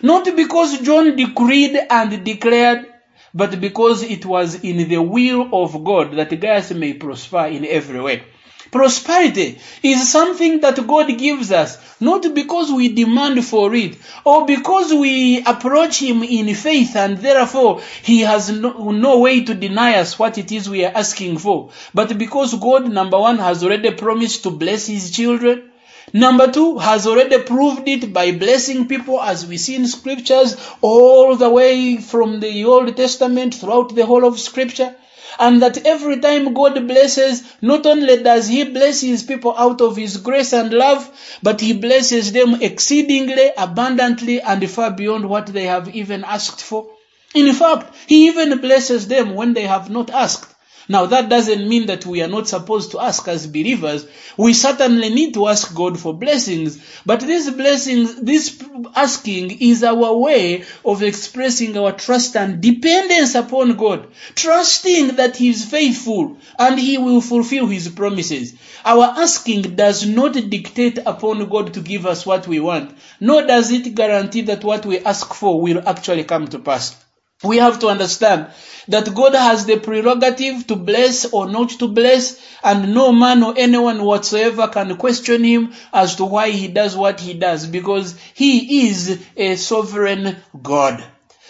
not 0.00 0.24
because 0.36 0.80
John 0.82 1.16
decreed 1.16 1.76
and 1.90 2.24
declared, 2.24 2.86
but 3.34 3.60
because 3.60 4.04
it 4.04 4.24
was 4.24 4.62
in 4.62 4.88
the 4.88 5.02
will 5.02 5.48
of 5.52 5.82
God 5.82 6.12
that 6.12 6.40
Gaius 6.40 6.70
may 6.70 6.92
prosper 6.92 7.46
in 7.46 7.64
every 7.66 8.00
way. 8.00 8.22
Prosperity 8.70 9.58
is 9.82 10.10
something 10.10 10.60
that 10.60 10.86
God 10.86 11.18
gives 11.18 11.50
us, 11.50 11.78
not 11.98 12.34
because 12.34 12.70
we 12.70 12.88
demand 12.88 13.44
for 13.44 13.74
it 13.74 13.96
or 14.24 14.46
because 14.46 14.92
we 14.92 15.42
approach 15.44 16.00
Him 16.00 16.22
in 16.22 16.54
faith 16.54 16.94
and 16.94 17.18
therefore 17.18 17.80
He 18.02 18.20
has 18.20 18.50
no, 18.50 18.90
no, 18.90 19.18
way 19.18 19.44
to 19.44 19.54
deny 19.54 19.94
us 19.96 20.18
what 20.18 20.38
it 20.38 20.52
is 20.52 20.68
we 20.68 20.84
are 20.84 20.92
asking 20.94 21.38
for, 21.38 21.70
but 21.94 22.16
because 22.16 22.54
God, 22.54 22.88
number 22.92 23.18
one, 23.18 23.38
has 23.38 23.64
already 23.64 23.90
promised 23.92 24.44
to 24.44 24.50
bless 24.50 24.86
His 24.86 25.10
children. 25.10 25.70
Number 26.12 26.50
two, 26.50 26.78
has 26.78 27.06
already 27.06 27.38
proved 27.42 27.86
it 27.86 28.12
by 28.12 28.32
blessing 28.32 28.88
people 28.88 29.20
as 29.20 29.46
we 29.46 29.58
see 29.58 29.76
in 29.76 29.86
scriptures 29.86 30.56
all 30.80 31.36
the 31.36 31.48
way 31.48 31.98
from 31.98 32.40
the 32.40 32.64
Old 32.64 32.96
Testament 32.96 33.54
throughout 33.54 33.94
the 33.94 34.06
whole 34.06 34.24
of 34.24 34.38
scripture 34.38 34.94
and 35.40 35.62
that 35.62 35.86
every 35.86 36.20
time 36.20 36.52
God 36.52 36.86
blesses, 36.86 37.42
not 37.62 37.86
only 37.86 38.22
does 38.22 38.46
He 38.46 38.64
bless 38.64 39.00
His 39.00 39.22
people 39.22 39.54
out 39.56 39.80
of 39.80 39.96
His 39.96 40.18
grace 40.18 40.52
and 40.52 40.72
love, 40.72 41.10
but 41.42 41.60
He 41.60 41.72
blesses 41.72 42.30
them 42.32 42.60
exceedingly, 42.60 43.50
abundantly, 43.56 44.40
and 44.42 44.70
far 44.70 44.90
beyond 44.90 45.28
what 45.28 45.46
they 45.46 45.64
have 45.64 45.94
even 45.96 46.24
asked 46.24 46.60
for. 46.62 46.86
In 47.34 47.52
fact, 47.54 47.94
He 48.06 48.26
even 48.28 48.58
blesses 48.58 49.08
them 49.08 49.34
when 49.34 49.54
they 49.54 49.62
have 49.62 49.88
not 49.88 50.10
asked. 50.10 50.54
Now, 50.90 51.06
that 51.06 51.28
doesn't 51.28 51.68
mean 51.68 51.86
that 51.86 52.04
we 52.04 52.20
are 52.20 52.26
not 52.26 52.48
supposed 52.48 52.90
to 52.90 52.98
ask 52.98 53.28
as 53.28 53.46
believers. 53.46 54.08
We 54.36 54.54
certainly 54.54 55.10
need 55.10 55.34
to 55.34 55.46
ask 55.46 55.72
God 55.72 56.00
for 56.00 56.12
blessings. 56.12 56.82
But 57.06 57.20
these 57.20 57.48
blessings, 57.48 58.16
this 58.16 58.60
asking 58.96 59.60
is 59.60 59.84
our 59.84 60.12
way 60.16 60.64
of 60.84 61.04
expressing 61.04 61.78
our 61.78 61.92
trust 61.92 62.34
and 62.36 62.60
dependence 62.60 63.36
upon 63.36 63.76
God. 63.76 64.08
Trusting 64.34 65.14
that 65.14 65.36
He 65.36 65.50
is 65.50 65.64
faithful 65.64 66.38
and 66.58 66.76
He 66.76 66.98
will 66.98 67.20
fulfill 67.20 67.68
His 67.68 67.88
promises. 67.88 68.54
Our 68.84 69.04
asking 69.16 69.76
does 69.76 70.04
not 70.04 70.32
dictate 70.32 70.98
upon 71.06 71.48
God 71.48 71.74
to 71.74 71.82
give 71.82 72.04
us 72.04 72.26
what 72.26 72.48
we 72.48 72.58
want, 72.58 72.98
nor 73.20 73.46
does 73.46 73.70
it 73.70 73.94
guarantee 73.94 74.40
that 74.40 74.64
what 74.64 74.84
we 74.84 74.98
ask 74.98 75.34
for 75.34 75.60
will 75.60 75.88
actually 75.88 76.24
come 76.24 76.48
to 76.48 76.58
pass. 76.58 76.96
We 77.42 77.56
have 77.56 77.78
to 77.80 77.88
understand 77.88 78.48
that 78.88 79.14
God 79.14 79.34
has 79.34 79.64
the 79.64 79.78
prerogative 79.78 80.66
to 80.66 80.76
bless 80.76 81.32
or 81.32 81.48
not 81.48 81.70
to 81.78 81.88
bless, 81.88 82.40
and 82.62 82.94
no 82.94 83.12
man 83.12 83.42
or 83.42 83.54
anyone 83.56 84.02
whatsoever 84.04 84.68
can 84.68 84.96
question 84.96 85.44
him 85.44 85.72
as 85.92 86.16
to 86.16 86.24
why 86.24 86.50
he 86.50 86.68
does 86.68 86.96
what 86.96 87.20
he 87.20 87.34
does, 87.34 87.66
because 87.66 88.18
he 88.34 88.88
is 88.88 89.24
a 89.36 89.56
sovereign 89.56 90.36
God. 90.60 91.02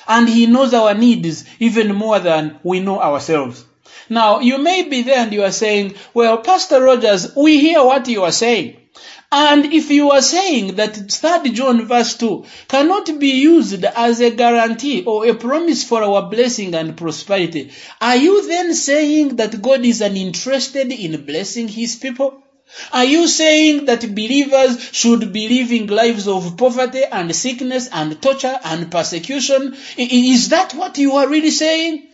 And 0.06 0.28
he 0.28 0.46
knows 0.46 0.74
our 0.74 0.94
needs 0.94 1.44
even 1.58 1.94
more 1.94 2.18
than 2.18 2.58
we 2.62 2.80
know 2.80 3.00
ourselves. 3.00 3.64
Now, 4.08 4.40
you 4.40 4.58
may 4.58 4.88
be 4.88 5.02
there 5.02 5.18
and 5.18 5.32
you 5.32 5.44
are 5.44 5.52
saying, 5.52 5.94
well, 6.14 6.38
Pastor 6.38 6.82
Rogers, 6.82 7.34
we 7.36 7.60
hear 7.60 7.84
what 7.84 8.08
you 8.08 8.24
are 8.24 8.32
saying. 8.32 8.79
And 9.32 9.72
if 9.72 9.90
you 9.90 10.10
are 10.10 10.22
saying 10.22 10.74
that 10.74 10.96
3 10.96 11.52
John 11.52 11.86
verse 11.86 12.16
2 12.16 12.44
cannot 12.66 13.18
be 13.20 13.28
used 13.28 13.84
as 13.84 14.20
a 14.20 14.30
guarantee 14.30 15.04
or 15.04 15.24
a 15.24 15.34
promise 15.34 15.84
for 15.84 16.02
our 16.02 16.28
blessing 16.28 16.74
and 16.74 16.96
prosperity, 16.96 17.70
are 18.00 18.16
you 18.16 18.48
then 18.48 18.74
saying 18.74 19.36
that 19.36 19.62
God 19.62 19.84
is 19.84 20.00
uninterested 20.00 20.90
in 20.90 21.24
blessing 21.24 21.68
his 21.68 21.94
people? 21.94 22.42
Are 22.92 23.04
you 23.04 23.28
saying 23.28 23.84
that 23.84 24.14
believers 24.14 24.82
should 24.92 25.32
be 25.32 25.48
living 25.48 25.86
lives 25.86 26.26
of 26.26 26.56
poverty 26.56 27.04
and 27.04 27.34
sickness 27.34 27.88
and 27.92 28.20
torture 28.20 28.58
and 28.64 28.90
persecution? 28.90 29.76
Is 29.96 30.48
that 30.48 30.74
what 30.74 30.98
you 30.98 31.12
are 31.12 31.28
really 31.28 31.50
saying? 31.50 32.08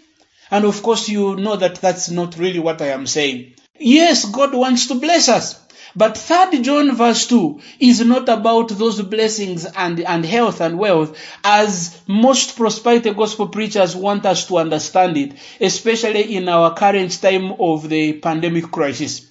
And 0.50 0.64
of 0.64 0.82
course, 0.82 1.08
you 1.08 1.36
know 1.36 1.56
that 1.56 1.76
that's 1.76 2.10
not 2.10 2.36
really 2.38 2.58
what 2.58 2.82
I 2.82 2.88
am 2.88 3.06
saying. 3.06 3.54
Yes, 3.78 4.24
God 4.26 4.54
wants 4.54 4.86
to 4.88 4.94
bless 4.94 5.28
us. 5.28 5.65
But 5.96 6.18
3 6.18 6.60
John 6.60 6.94
verse 6.94 7.26
2 7.26 7.60
is 7.80 8.04
not 8.04 8.28
about 8.28 8.68
those 8.68 9.00
blessings 9.00 9.64
and, 9.64 9.98
and 10.00 10.26
health 10.26 10.60
and 10.60 10.78
wealth 10.78 11.18
as 11.42 11.98
most 12.06 12.56
prosperity 12.56 13.14
gospel 13.14 13.48
preachers 13.48 13.96
want 13.96 14.26
us 14.26 14.46
to 14.48 14.58
understand 14.58 15.16
it, 15.16 15.32
especially 15.58 16.36
in 16.36 16.50
our 16.50 16.74
current 16.74 17.18
time 17.22 17.52
of 17.58 17.88
the 17.88 18.12
pandemic 18.12 18.70
crisis. 18.70 19.26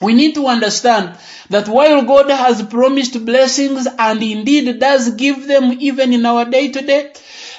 We 0.00 0.14
need 0.14 0.34
to 0.34 0.46
understand 0.46 1.16
that 1.50 1.68
while 1.68 2.02
God 2.02 2.28
has 2.28 2.62
promised 2.62 3.24
blessings 3.24 3.86
and 3.86 4.22
indeed 4.22 4.80
does 4.80 5.10
give 5.10 5.46
them 5.46 5.76
even 5.78 6.12
in 6.12 6.26
our 6.26 6.44
day 6.44 6.72
to 6.72 6.80
day, 6.80 7.12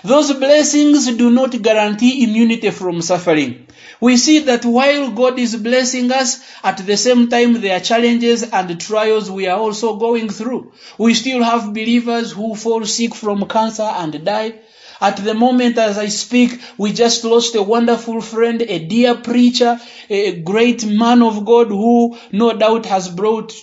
those 0.03 0.33
blessings 0.33 1.05
do 1.15 1.29
not 1.29 1.61
guarantee 1.61 2.23
immunity 2.23 2.71
from 2.71 3.01
suffering. 3.01 3.67
We 4.01 4.17
see 4.17 4.39
that 4.39 4.65
while 4.65 5.11
God 5.11 5.37
is 5.37 5.55
blessing 5.55 6.11
us, 6.11 6.39
at 6.63 6.77
the 6.77 6.97
same 6.97 7.29
time 7.29 7.61
there 7.61 7.77
are 7.77 7.79
challenges 7.79 8.41
and 8.41 8.81
trials 8.81 9.29
we 9.29 9.45
are 9.45 9.59
also 9.59 9.97
going 9.97 10.29
through. 10.29 10.73
We 10.97 11.13
still 11.13 11.43
have 11.43 11.71
believers 11.71 12.31
who 12.31 12.55
fall 12.55 12.83
sick 12.85 13.13
from 13.13 13.47
cancer 13.47 13.83
and 13.83 14.25
die. 14.25 14.55
At 14.99 15.17
the 15.17 15.35
moment 15.35 15.77
as 15.77 15.99
I 15.99 16.07
speak, 16.07 16.59
we 16.79 16.93
just 16.93 17.23
lost 17.23 17.53
a 17.53 17.61
wonderful 17.61 18.21
friend, 18.21 18.63
a 18.63 18.79
dear 18.79 19.15
preacher, 19.15 19.79
a 20.09 20.41
great 20.41 20.83
man 20.83 21.21
of 21.21 21.45
God 21.45 21.67
who 21.67 22.17
no 22.31 22.53
doubt 22.53 22.87
has 22.87 23.07
brought 23.07 23.53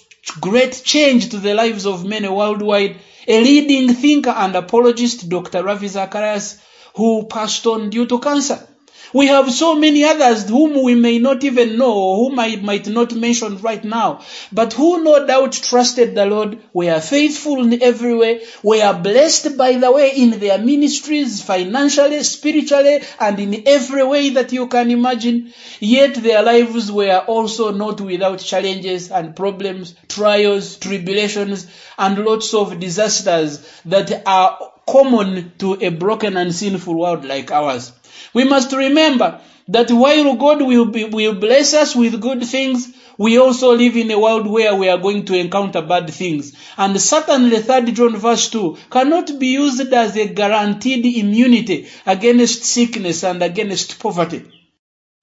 great 0.41 0.81
change 0.85 1.31
to 1.31 1.39
the 1.39 1.55
lives 1.55 1.85
of 1.85 2.05
many 2.05 2.29
worldwide. 2.29 2.97
A 3.27 3.41
leading 3.43 3.93
thinker 3.93 4.31
and 4.31 4.55
apologist, 4.55 5.29
Dr. 5.29 5.65
Ravi 5.65 5.89
Zacharias, 5.89 6.61
who 6.95 7.27
passed 7.27 7.67
on 7.67 7.91
due 7.91 8.07
to 8.07 8.21
cancer. 8.21 8.69
We 9.13 9.27
have 9.29 9.51
so 9.51 9.75
many 9.75 10.05
others 10.05 10.49
whom 10.49 10.83
we 10.83 10.95
may 10.95 11.19
not 11.19 11.43
even 11.45 11.79
know, 11.79 11.93
or 11.93 12.17
whom 12.17 12.39
I 12.39 12.57
might 12.57 12.87
not 12.89 13.15
mention 13.15 13.59
right 13.59 13.83
now, 13.83 14.21
but 14.53 14.75
who 14.75 15.03
no 15.03 15.27
doubt 15.27 15.53
trusted 15.53 16.15
the 16.15 16.27
Lord, 16.27 16.59
were 16.73 17.01
faithful 17.01 17.61
in 17.63 17.83
every 17.83 18.15
way, 18.15 18.43
were 18.63 18.93
blessed 18.93 19.57
by 19.57 19.73
the 19.73 19.91
way 19.91 20.11
in 20.15 20.39
their 20.39 20.59
ministries, 20.59 21.43
financially, 21.43 22.23
spiritually, 22.23 23.03
and 23.19 23.39
in 23.41 23.63
every 23.67 24.05
way 24.05 24.31
that 24.31 24.53
you 24.53 24.67
can 24.67 24.91
imagine. 24.91 25.53
Yet 25.81 26.15
their 26.15 26.43
lives 26.43 26.93
were 26.93 27.19
also 27.27 27.73
not 27.73 28.01
without 28.01 28.41
challenges 28.41 29.11
and 29.11 29.35
problems, 29.35 29.95
trials, 30.09 30.77
tribulations, 30.77 31.67
and 31.97 32.19
lots 32.25 32.53
of 32.55 32.79
disasters 32.79 33.67
that 33.87 34.23
are 34.27 34.59
common 34.91 35.53
to 35.59 35.75
a 35.75 35.91
broken 35.91 36.37
and 36.37 36.55
sinful 36.55 36.99
world 36.99 37.25
like 37.25 37.51
ours. 37.51 37.93
We 38.33 38.45
must 38.45 38.73
remember 38.73 39.41
that 39.69 39.91
while 39.91 40.35
God 40.37 40.63
will, 40.63 40.87
be, 40.87 41.05
will 41.05 41.35
bless 41.35 41.75
us 41.75 41.95
with 41.95 42.21
good 42.21 42.45
things, 42.45 42.93
we 43.19 43.39
also 43.39 43.75
live 43.75 43.97
in 43.97 44.11
a 44.11 44.19
world 44.19 44.47
where 44.47 44.75
we 44.75 44.89
are 44.89 44.99
going 44.99 45.25
to 45.27 45.35
encounter 45.35 45.83
bad 45.83 46.09
things. 46.11 46.53
And 46.77 47.01
certainly 47.01 47.59
3 47.59 47.93
John 47.93 48.17
verse 48.17 48.49
2 48.51 48.79
cannot 48.91 49.39
be 49.39 49.49
used 49.49 49.93
as 49.93 50.17
a 50.17 50.29
guaranteed 50.29 51.05
immunity 51.05 51.89
against 52.07 52.65
sickness 52.65 53.25
and 53.25 53.43
against 53.43 53.99
poverty. 53.99 54.58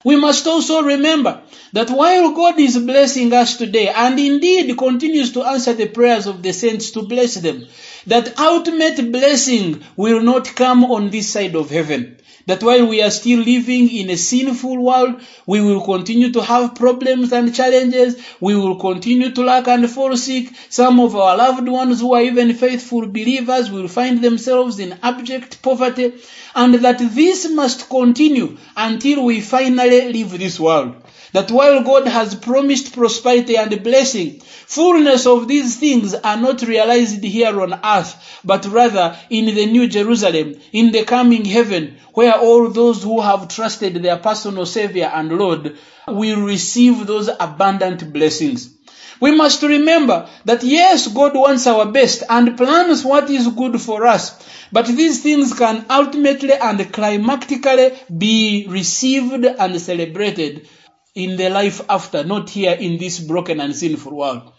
We 0.06 0.14
must 0.14 0.46
also 0.46 0.82
remember 0.84 1.42
that 1.72 1.90
while 1.90 2.30
God 2.30 2.60
is 2.60 2.78
blessing 2.78 3.32
us 3.32 3.56
today 3.56 3.88
and 3.88 4.16
indeed 4.20 4.78
continues 4.78 5.32
to 5.32 5.42
answer 5.42 5.72
the 5.72 5.88
prayers 5.88 6.28
of 6.28 6.44
the 6.44 6.52
saints 6.52 6.92
to 6.92 7.02
bless 7.02 7.34
them, 7.34 7.66
that 8.06 8.38
ultimate 8.38 9.10
blessing 9.10 9.82
will 9.96 10.20
not 10.22 10.54
come 10.54 10.84
on 10.84 11.10
this 11.10 11.28
side 11.30 11.56
of 11.56 11.70
heaven. 11.70 12.18
That 12.46 12.62
while 12.62 12.86
we 12.86 13.02
are 13.02 13.10
still 13.10 13.40
living 13.40 13.90
in 13.90 14.08
a 14.10 14.16
sinful 14.16 14.80
world, 14.80 15.20
we 15.44 15.60
will 15.60 15.84
continue 15.84 16.30
to 16.34 16.42
have 16.42 16.76
problems 16.76 17.32
and 17.32 17.52
challenges. 17.52 18.16
We 18.40 18.54
will 18.54 18.76
continue 18.76 19.32
to 19.32 19.42
lack 19.42 19.66
and 19.66 19.90
fall 19.90 20.16
sick. 20.16 20.52
Some 20.68 21.00
of 21.00 21.16
our 21.16 21.36
loved 21.36 21.68
ones 21.68 21.98
who 21.98 22.14
are 22.14 22.22
even 22.22 22.54
faithful 22.54 23.08
believers 23.08 23.72
will 23.72 23.88
find 23.88 24.22
themselves 24.22 24.78
in 24.78 24.96
abject 25.02 25.60
poverty. 25.62 26.12
And 26.56 26.74
that 26.76 26.98
this 26.98 27.48
must 27.50 27.90
continue 27.90 28.56
until 28.76 29.24
we 29.24 29.42
finally 29.42 30.10
leave 30.10 30.30
this 30.38 30.58
world. 30.58 30.96
That 31.32 31.50
while 31.50 31.82
God 31.82 32.08
has 32.08 32.34
promised 32.34 32.94
prosperity 32.94 33.58
and 33.58 33.82
blessing, 33.84 34.40
fullness 34.40 35.26
of 35.26 35.48
these 35.48 35.76
things 35.76 36.14
are 36.14 36.38
not 36.38 36.62
realized 36.62 37.22
here 37.22 37.60
on 37.60 37.78
earth, 37.84 38.40
but 38.42 38.64
rather 38.64 39.18
in 39.28 39.54
the 39.54 39.66
New 39.66 39.86
Jerusalem, 39.86 40.54
in 40.72 40.92
the 40.92 41.04
coming 41.04 41.44
heaven, 41.44 41.98
where 42.14 42.32
all 42.34 42.70
those 42.70 43.02
who 43.02 43.20
have 43.20 43.48
trusted 43.48 43.96
their 43.96 44.16
personal 44.16 44.64
Savior 44.64 45.10
and 45.12 45.30
Lord 45.30 45.76
will 46.08 46.40
receive 46.40 47.06
those 47.06 47.28
abundant 47.28 48.10
blessings. 48.14 48.75
We 49.20 49.34
must 49.34 49.62
remember 49.62 50.28
that 50.44 50.62
yes, 50.62 51.08
God 51.08 51.34
wants 51.34 51.66
our 51.66 51.86
best 51.86 52.22
and 52.28 52.56
plans 52.56 53.04
what 53.04 53.30
is 53.30 53.48
good 53.48 53.80
for 53.80 54.06
us. 54.06 54.36
But 54.70 54.86
these 54.86 55.22
things 55.22 55.54
can 55.54 55.86
ultimately 55.88 56.52
and 56.52 56.80
climactically 56.80 57.96
be 58.18 58.66
received 58.68 59.44
and 59.44 59.80
celebrated 59.80 60.68
in 61.14 61.36
the 61.36 61.48
life 61.48 61.80
after, 61.88 62.24
not 62.24 62.50
here 62.50 62.72
in 62.72 62.98
this 62.98 63.18
broken 63.18 63.60
and 63.60 63.74
sinful 63.74 64.14
world. 64.14 64.52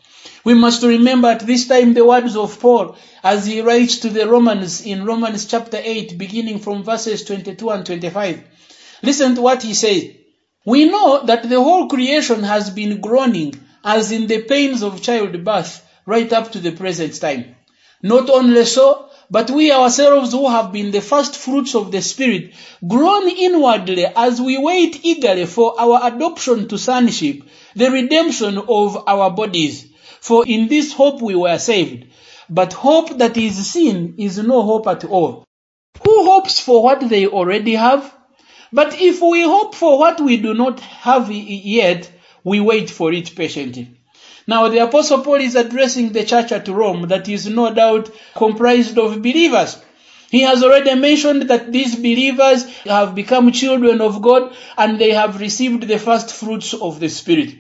We 0.44 0.56
must 0.56 0.82
remember 0.82 1.28
at 1.28 1.42
this 1.42 1.68
time 1.68 1.94
the 1.94 2.06
words 2.06 2.36
of 2.36 2.60
Paul 2.60 2.96
as 3.24 3.46
he 3.46 3.62
writes 3.62 4.00
to 4.00 4.10
the 4.10 4.28
Romans 4.28 4.82
in 4.82 5.06
Romans 5.06 5.46
chapter 5.46 5.80
8, 5.82 6.18
beginning 6.18 6.60
from 6.60 6.84
verses 6.84 7.24
22 7.26 7.70
and 7.70 7.86
25. 7.86 8.44
Listen 9.04 9.36
to 9.36 9.42
what 9.42 9.62
he 9.62 9.74
says. 9.74 10.16
We 10.66 10.86
know 10.86 11.26
that 11.26 11.48
the 11.48 11.62
whole 11.62 11.88
creation 11.88 12.44
has 12.44 12.70
been 12.70 13.02
groaning 13.02 13.54
as 13.88 14.12
in 14.12 14.28
the 14.28 14.42
pains 14.42 14.84
of 14.84 15.02
childbirth 15.02 15.82
right 16.06 16.34
up 16.34 16.52
to 16.52 16.60
the 16.60 16.74
present 16.74 17.20
time. 17.22 17.56
Not 18.04 18.30
only 18.30 18.66
so, 18.66 19.10
but 19.32 19.50
we 19.50 19.72
ourselves 19.72 20.34
who 20.34 20.50
have 20.50 20.74
been 20.74 20.92
the 20.92 21.02
first 21.02 21.38
fruits 21.38 21.74
of 21.74 21.92
the 21.92 22.02
Spirit 22.02 22.54
groan 22.86 23.30
inwardly 23.30 24.06
as 24.06 24.42
we 24.42 24.58
wait 24.58 25.00
eagerly 25.04 25.46
for 25.46 25.80
our 25.80 26.02
adoption 26.04 26.68
to 26.68 26.78
sonship, 26.78 27.44
the 27.76 27.90
redemption 27.90 28.58
of 28.58 29.08
our 29.08 29.32
bodies. 29.32 29.88
For 30.20 30.46
in 30.46 30.68
this 30.68 30.92
hope 30.92 31.22
we 31.22 31.36
were 31.36 31.58
saved. 31.58 32.08
But 32.50 32.74
hope 32.74 33.18
that 33.20 33.38
is 33.38 33.56
seen 33.72 34.16
is 34.18 34.38
no 34.38 34.64
hope 34.64 34.88
at 34.88 35.06
all. 35.06 35.46
Who 36.04 36.26
hopes 36.26 36.60
for 36.60 36.84
what 36.84 37.08
they 37.08 37.28
already 37.28 37.76
have? 37.76 38.14
But 38.74 39.00
if 39.00 39.22
we 39.22 39.44
hope 39.44 39.76
for 39.76 39.98
what 39.98 40.20
we 40.20 40.36
do 40.38 40.54
not 40.54 40.82
have 40.82 41.32
yet, 41.32 42.12
we 42.48 42.62
wait 42.62 42.90
for 42.90 43.12
it 43.12 43.36
patiently. 43.36 43.90
Now, 44.48 44.70
the 44.70 44.78
Apostle 44.78 45.22
Paul 45.22 45.42
is 45.42 45.56
addressing 45.56 46.14
the 46.14 46.24
church 46.24 46.54
at 46.54 46.70
Rome 46.70 47.10
that 47.10 47.28
is 47.28 47.46
no 47.50 47.74
doubt 47.74 48.10
comprised 48.36 48.98
of 48.98 49.22
believers. 49.22 49.78
He 50.32 50.42
has 50.44 50.64
already 50.64 50.96
mentioned 50.96 51.50
that 51.50 51.74
these 51.74 51.96
believers 51.96 52.64
have 52.86 53.16
become 53.16 53.52
children 53.52 54.00
of 54.00 54.22
God 54.22 54.56
and 54.78 54.98
they 54.98 55.12
have 55.12 55.42
received 55.42 55.90
the 55.90 56.00
first 56.00 56.34
fruits 56.34 56.74
of 56.74 57.02
the 57.02 57.10
Spirit. 57.10 57.54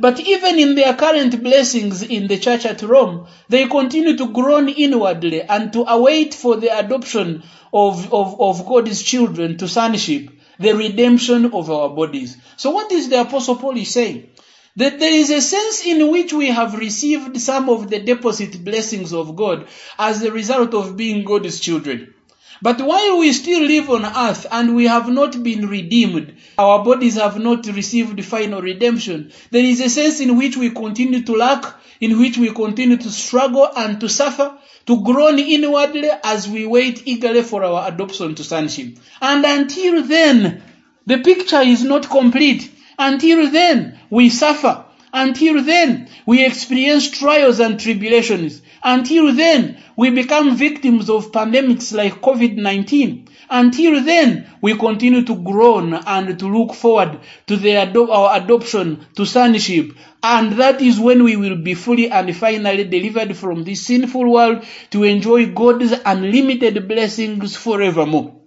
But 0.00 0.18
even 0.18 0.58
in 0.58 0.74
their 0.74 0.94
current 0.94 1.40
blessings 1.40 2.02
in 2.02 2.26
the 2.26 2.38
church 2.38 2.66
at 2.66 2.82
Rome, 2.82 3.28
they 3.48 3.66
continue 3.66 4.16
to 4.16 4.32
groan 4.32 4.68
inwardly 4.68 5.42
and 5.42 5.72
to 5.72 5.84
await 5.88 6.34
for 6.34 6.56
the 6.56 6.76
adoption 6.76 7.44
of, 7.72 8.12
of, 8.12 8.40
of 8.40 8.66
God's 8.66 9.02
children 9.04 9.56
to 9.58 9.68
sonship, 9.68 10.30
the 10.58 10.74
redemption 10.74 11.46
of 11.52 11.70
our 11.70 11.90
bodies. 11.90 12.36
So 12.56 12.70
what 12.70 12.90
is 12.92 13.08
the 13.08 13.20
Apostle 13.20 13.56
Paul 13.56 13.76
is 13.76 13.92
saying? 13.92 14.30
That 14.76 14.98
there 14.98 15.12
is 15.12 15.30
a 15.30 15.40
sense 15.40 15.84
in 15.84 16.10
which 16.10 16.32
we 16.32 16.48
have 16.48 16.78
received 16.78 17.38
some 17.40 17.68
of 17.68 17.90
the 17.90 18.00
deposit 18.00 18.64
blessings 18.64 19.12
of 19.12 19.36
God 19.36 19.68
as 19.98 20.22
a 20.22 20.32
result 20.32 20.72
of 20.74 20.96
being 20.96 21.24
God's 21.24 21.60
children. 21.60 22.14
But 22.62 22.80
while 22.80 23.18
we 23.18 23.32
still 23.32 23.64
live 23.64 23.90
on 23.90 24.04
earth 24.04 24.46
and 24.50 24.76
we 24.76 24.86
have 24.86 25.08
not 25.08 25.42
been 25.42 25.66
redeemed, 25.66 26.36
our 26.56 26.84
bodies 26.84 27.16
have 27.16 27.38
not 27.38 27.66
received 27.66 28.24
final 28.24 28.62
redemption, 28.62 29.32
there 29.50 29.64
is 29.64 29.80
a 29.80 29.90
sense 29.90 30.20
in 30.20 30.38
which 30.38 30.56
we 30.56 30.70
continue 30.70 31.22
to 31.24 31.34
lack, 31.34 31.64
in 32.02 32.18
which 32.18 32.36
we 32.36 32.50
continue 32.52 32.96
to 32.96 33.08
struggle 33.08 33.68
and 33.76 34.00
to 34.00 34.08
suffer, 34.08 34.52
to 34.86 35.04
groan 35.04 35.38
inwardly 35.38 36.10
as 36.24 36.48
we 36.48 36.66
wait 36.66 37.06
eagerly 37.06 37.42
for 37.42 37.62
our 37.62 37.88
adoption 37.88 38.34
to 38.34 38.42
sonship. 38.42 38.98
And 39.20 39.44
until 39.44 40.02
then, 40.02 40.64
the 41.06 41.18
picture 41.18 41.60
is 41.60 41.84
not 41.84 42.10
complete. 42.10 42.68
Until 42.98 43.48
then, 43.52 44.00
we 44.10 44.30
suffer. 44.30 44.84
Until 45.12 45.62
then, 45.62 46.08
we 46.26 46.44
experience 46.44 47.08
trials 47.08 47.60
and 47.60 47.78
tribulations. 47.78 48.62
Until 48.82 49.32
then, 49.32 49.78
we 49.94 50.10
become 50.10 50.56
victims 50.56 51.08
of 51.08 51.30
pandemics 51.30 51.94
like 51.94 52.20
COVID-19. 52.20 53.28
Until 53.52 54.02
then, 54.02 54.46
we 54.62 54.76
continue 54.76 55.22
to 55.24 55.36
groan 55.36 55.94
and 55.94 56.38
to 56.38 56.46
look 56.48 56.74
forward 56.74 57.20
to 57.46 57.54
ado- 57.54 58.10
our 58.10 58.36
adoption 58.42 59.06
to 59.16 59.24
sonship. 59.26 59.92
And 60.22 60.52
that 60.54 60.80
is 60.80 60.98
when 60.98 61.22
we 61.22 61.36
will 61.36 61.56
be 61.56 61.74
fully 61.74 62.10
and 62.10 62.34
finally 62.36 62.84
delivered 62.84 63.36
from 63.36 63.62
this 63.64 63.82
sinful 63.86 64.32
world 64.32 64.64
to 64.90 65.04
enjoy 65.04 65.46
God's 65.52 65.92
unlimited 66.04 66.88
blessings 66.88 67.54
forevermore. 67.56 68.40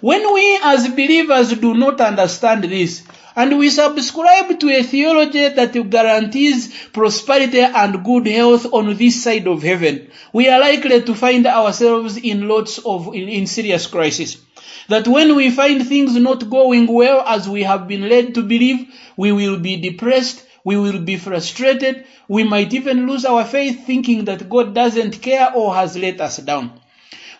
When 0.00 0.32
we 0.34 0.58
as 0.62 0.88
believers 0.88 1.52
do 1.58 1.74
not 1.74 2.00
understand 2.00 2.64
this, 2.64 3.02
and 3.36 3.58
we 3.58 3.68
subscribe 3.68 4.58
to 4.58 4.68
a 4.70 4.82
theology 4.82 5.48
that 5.48 5.90
guarantees 5.90 6.88
prosperity 6.88 7.60
and 7.60 8.02
good 8.02 8.26
health 8.26 8.66
on 8.72 8.96
this 8.96 9.22
side 9.22 9.46
of 9.46 9.62
heaven, 9.62 10.10
we 10.32 10.48
are 10.48 10.58
likely 10.58 11.02
to 11.02 11.14
find 11.14 11.46
ourselves 11.46 12.16
in 12.16 12.48
lots 12.48 12.78
of 12.78 13.14
in, 13.14 13.28
in 13.28 13.46
serious 13.46 13.86
crisis. 13.86 14.38
That 14.88 15.06
when 15.06 15.36
we 15.36 15.50
find 15.50 15.86
things 15.86 16.16
not 16.16 16.48
going 16.48 16.86
well 16.86 17.20
as 17.26 17.46
we 17.46 17.64
have 17.64 17.86
been 17.86 18.08
led 18.08 18.34
to 18.36 18.42
believe, 18.42 18.88
we 19.16 19.32
will 19.32 19.58
be 19.58 19.76
depressed, 19.76 20.42
we 20.64 20.76
will 20.78 21.00
be 21.00 21.16
frustrated, 21.16 22.06
we 22.28 22.42
might 22.42 22.72
even 22.72 23.06
lose 23.06 23.24
our 23.26 23.44
faith 23.44 23.84
thinking 23.86 24.24
that 24.24 24.48
God 24.48 24.74
doesn't 24.74 25.20
care 25.20 25.52
or 25.54 25.74
has 25.74 25.96
let 25.96 26.20
us 26.20 26.38
down. 26.38 26.80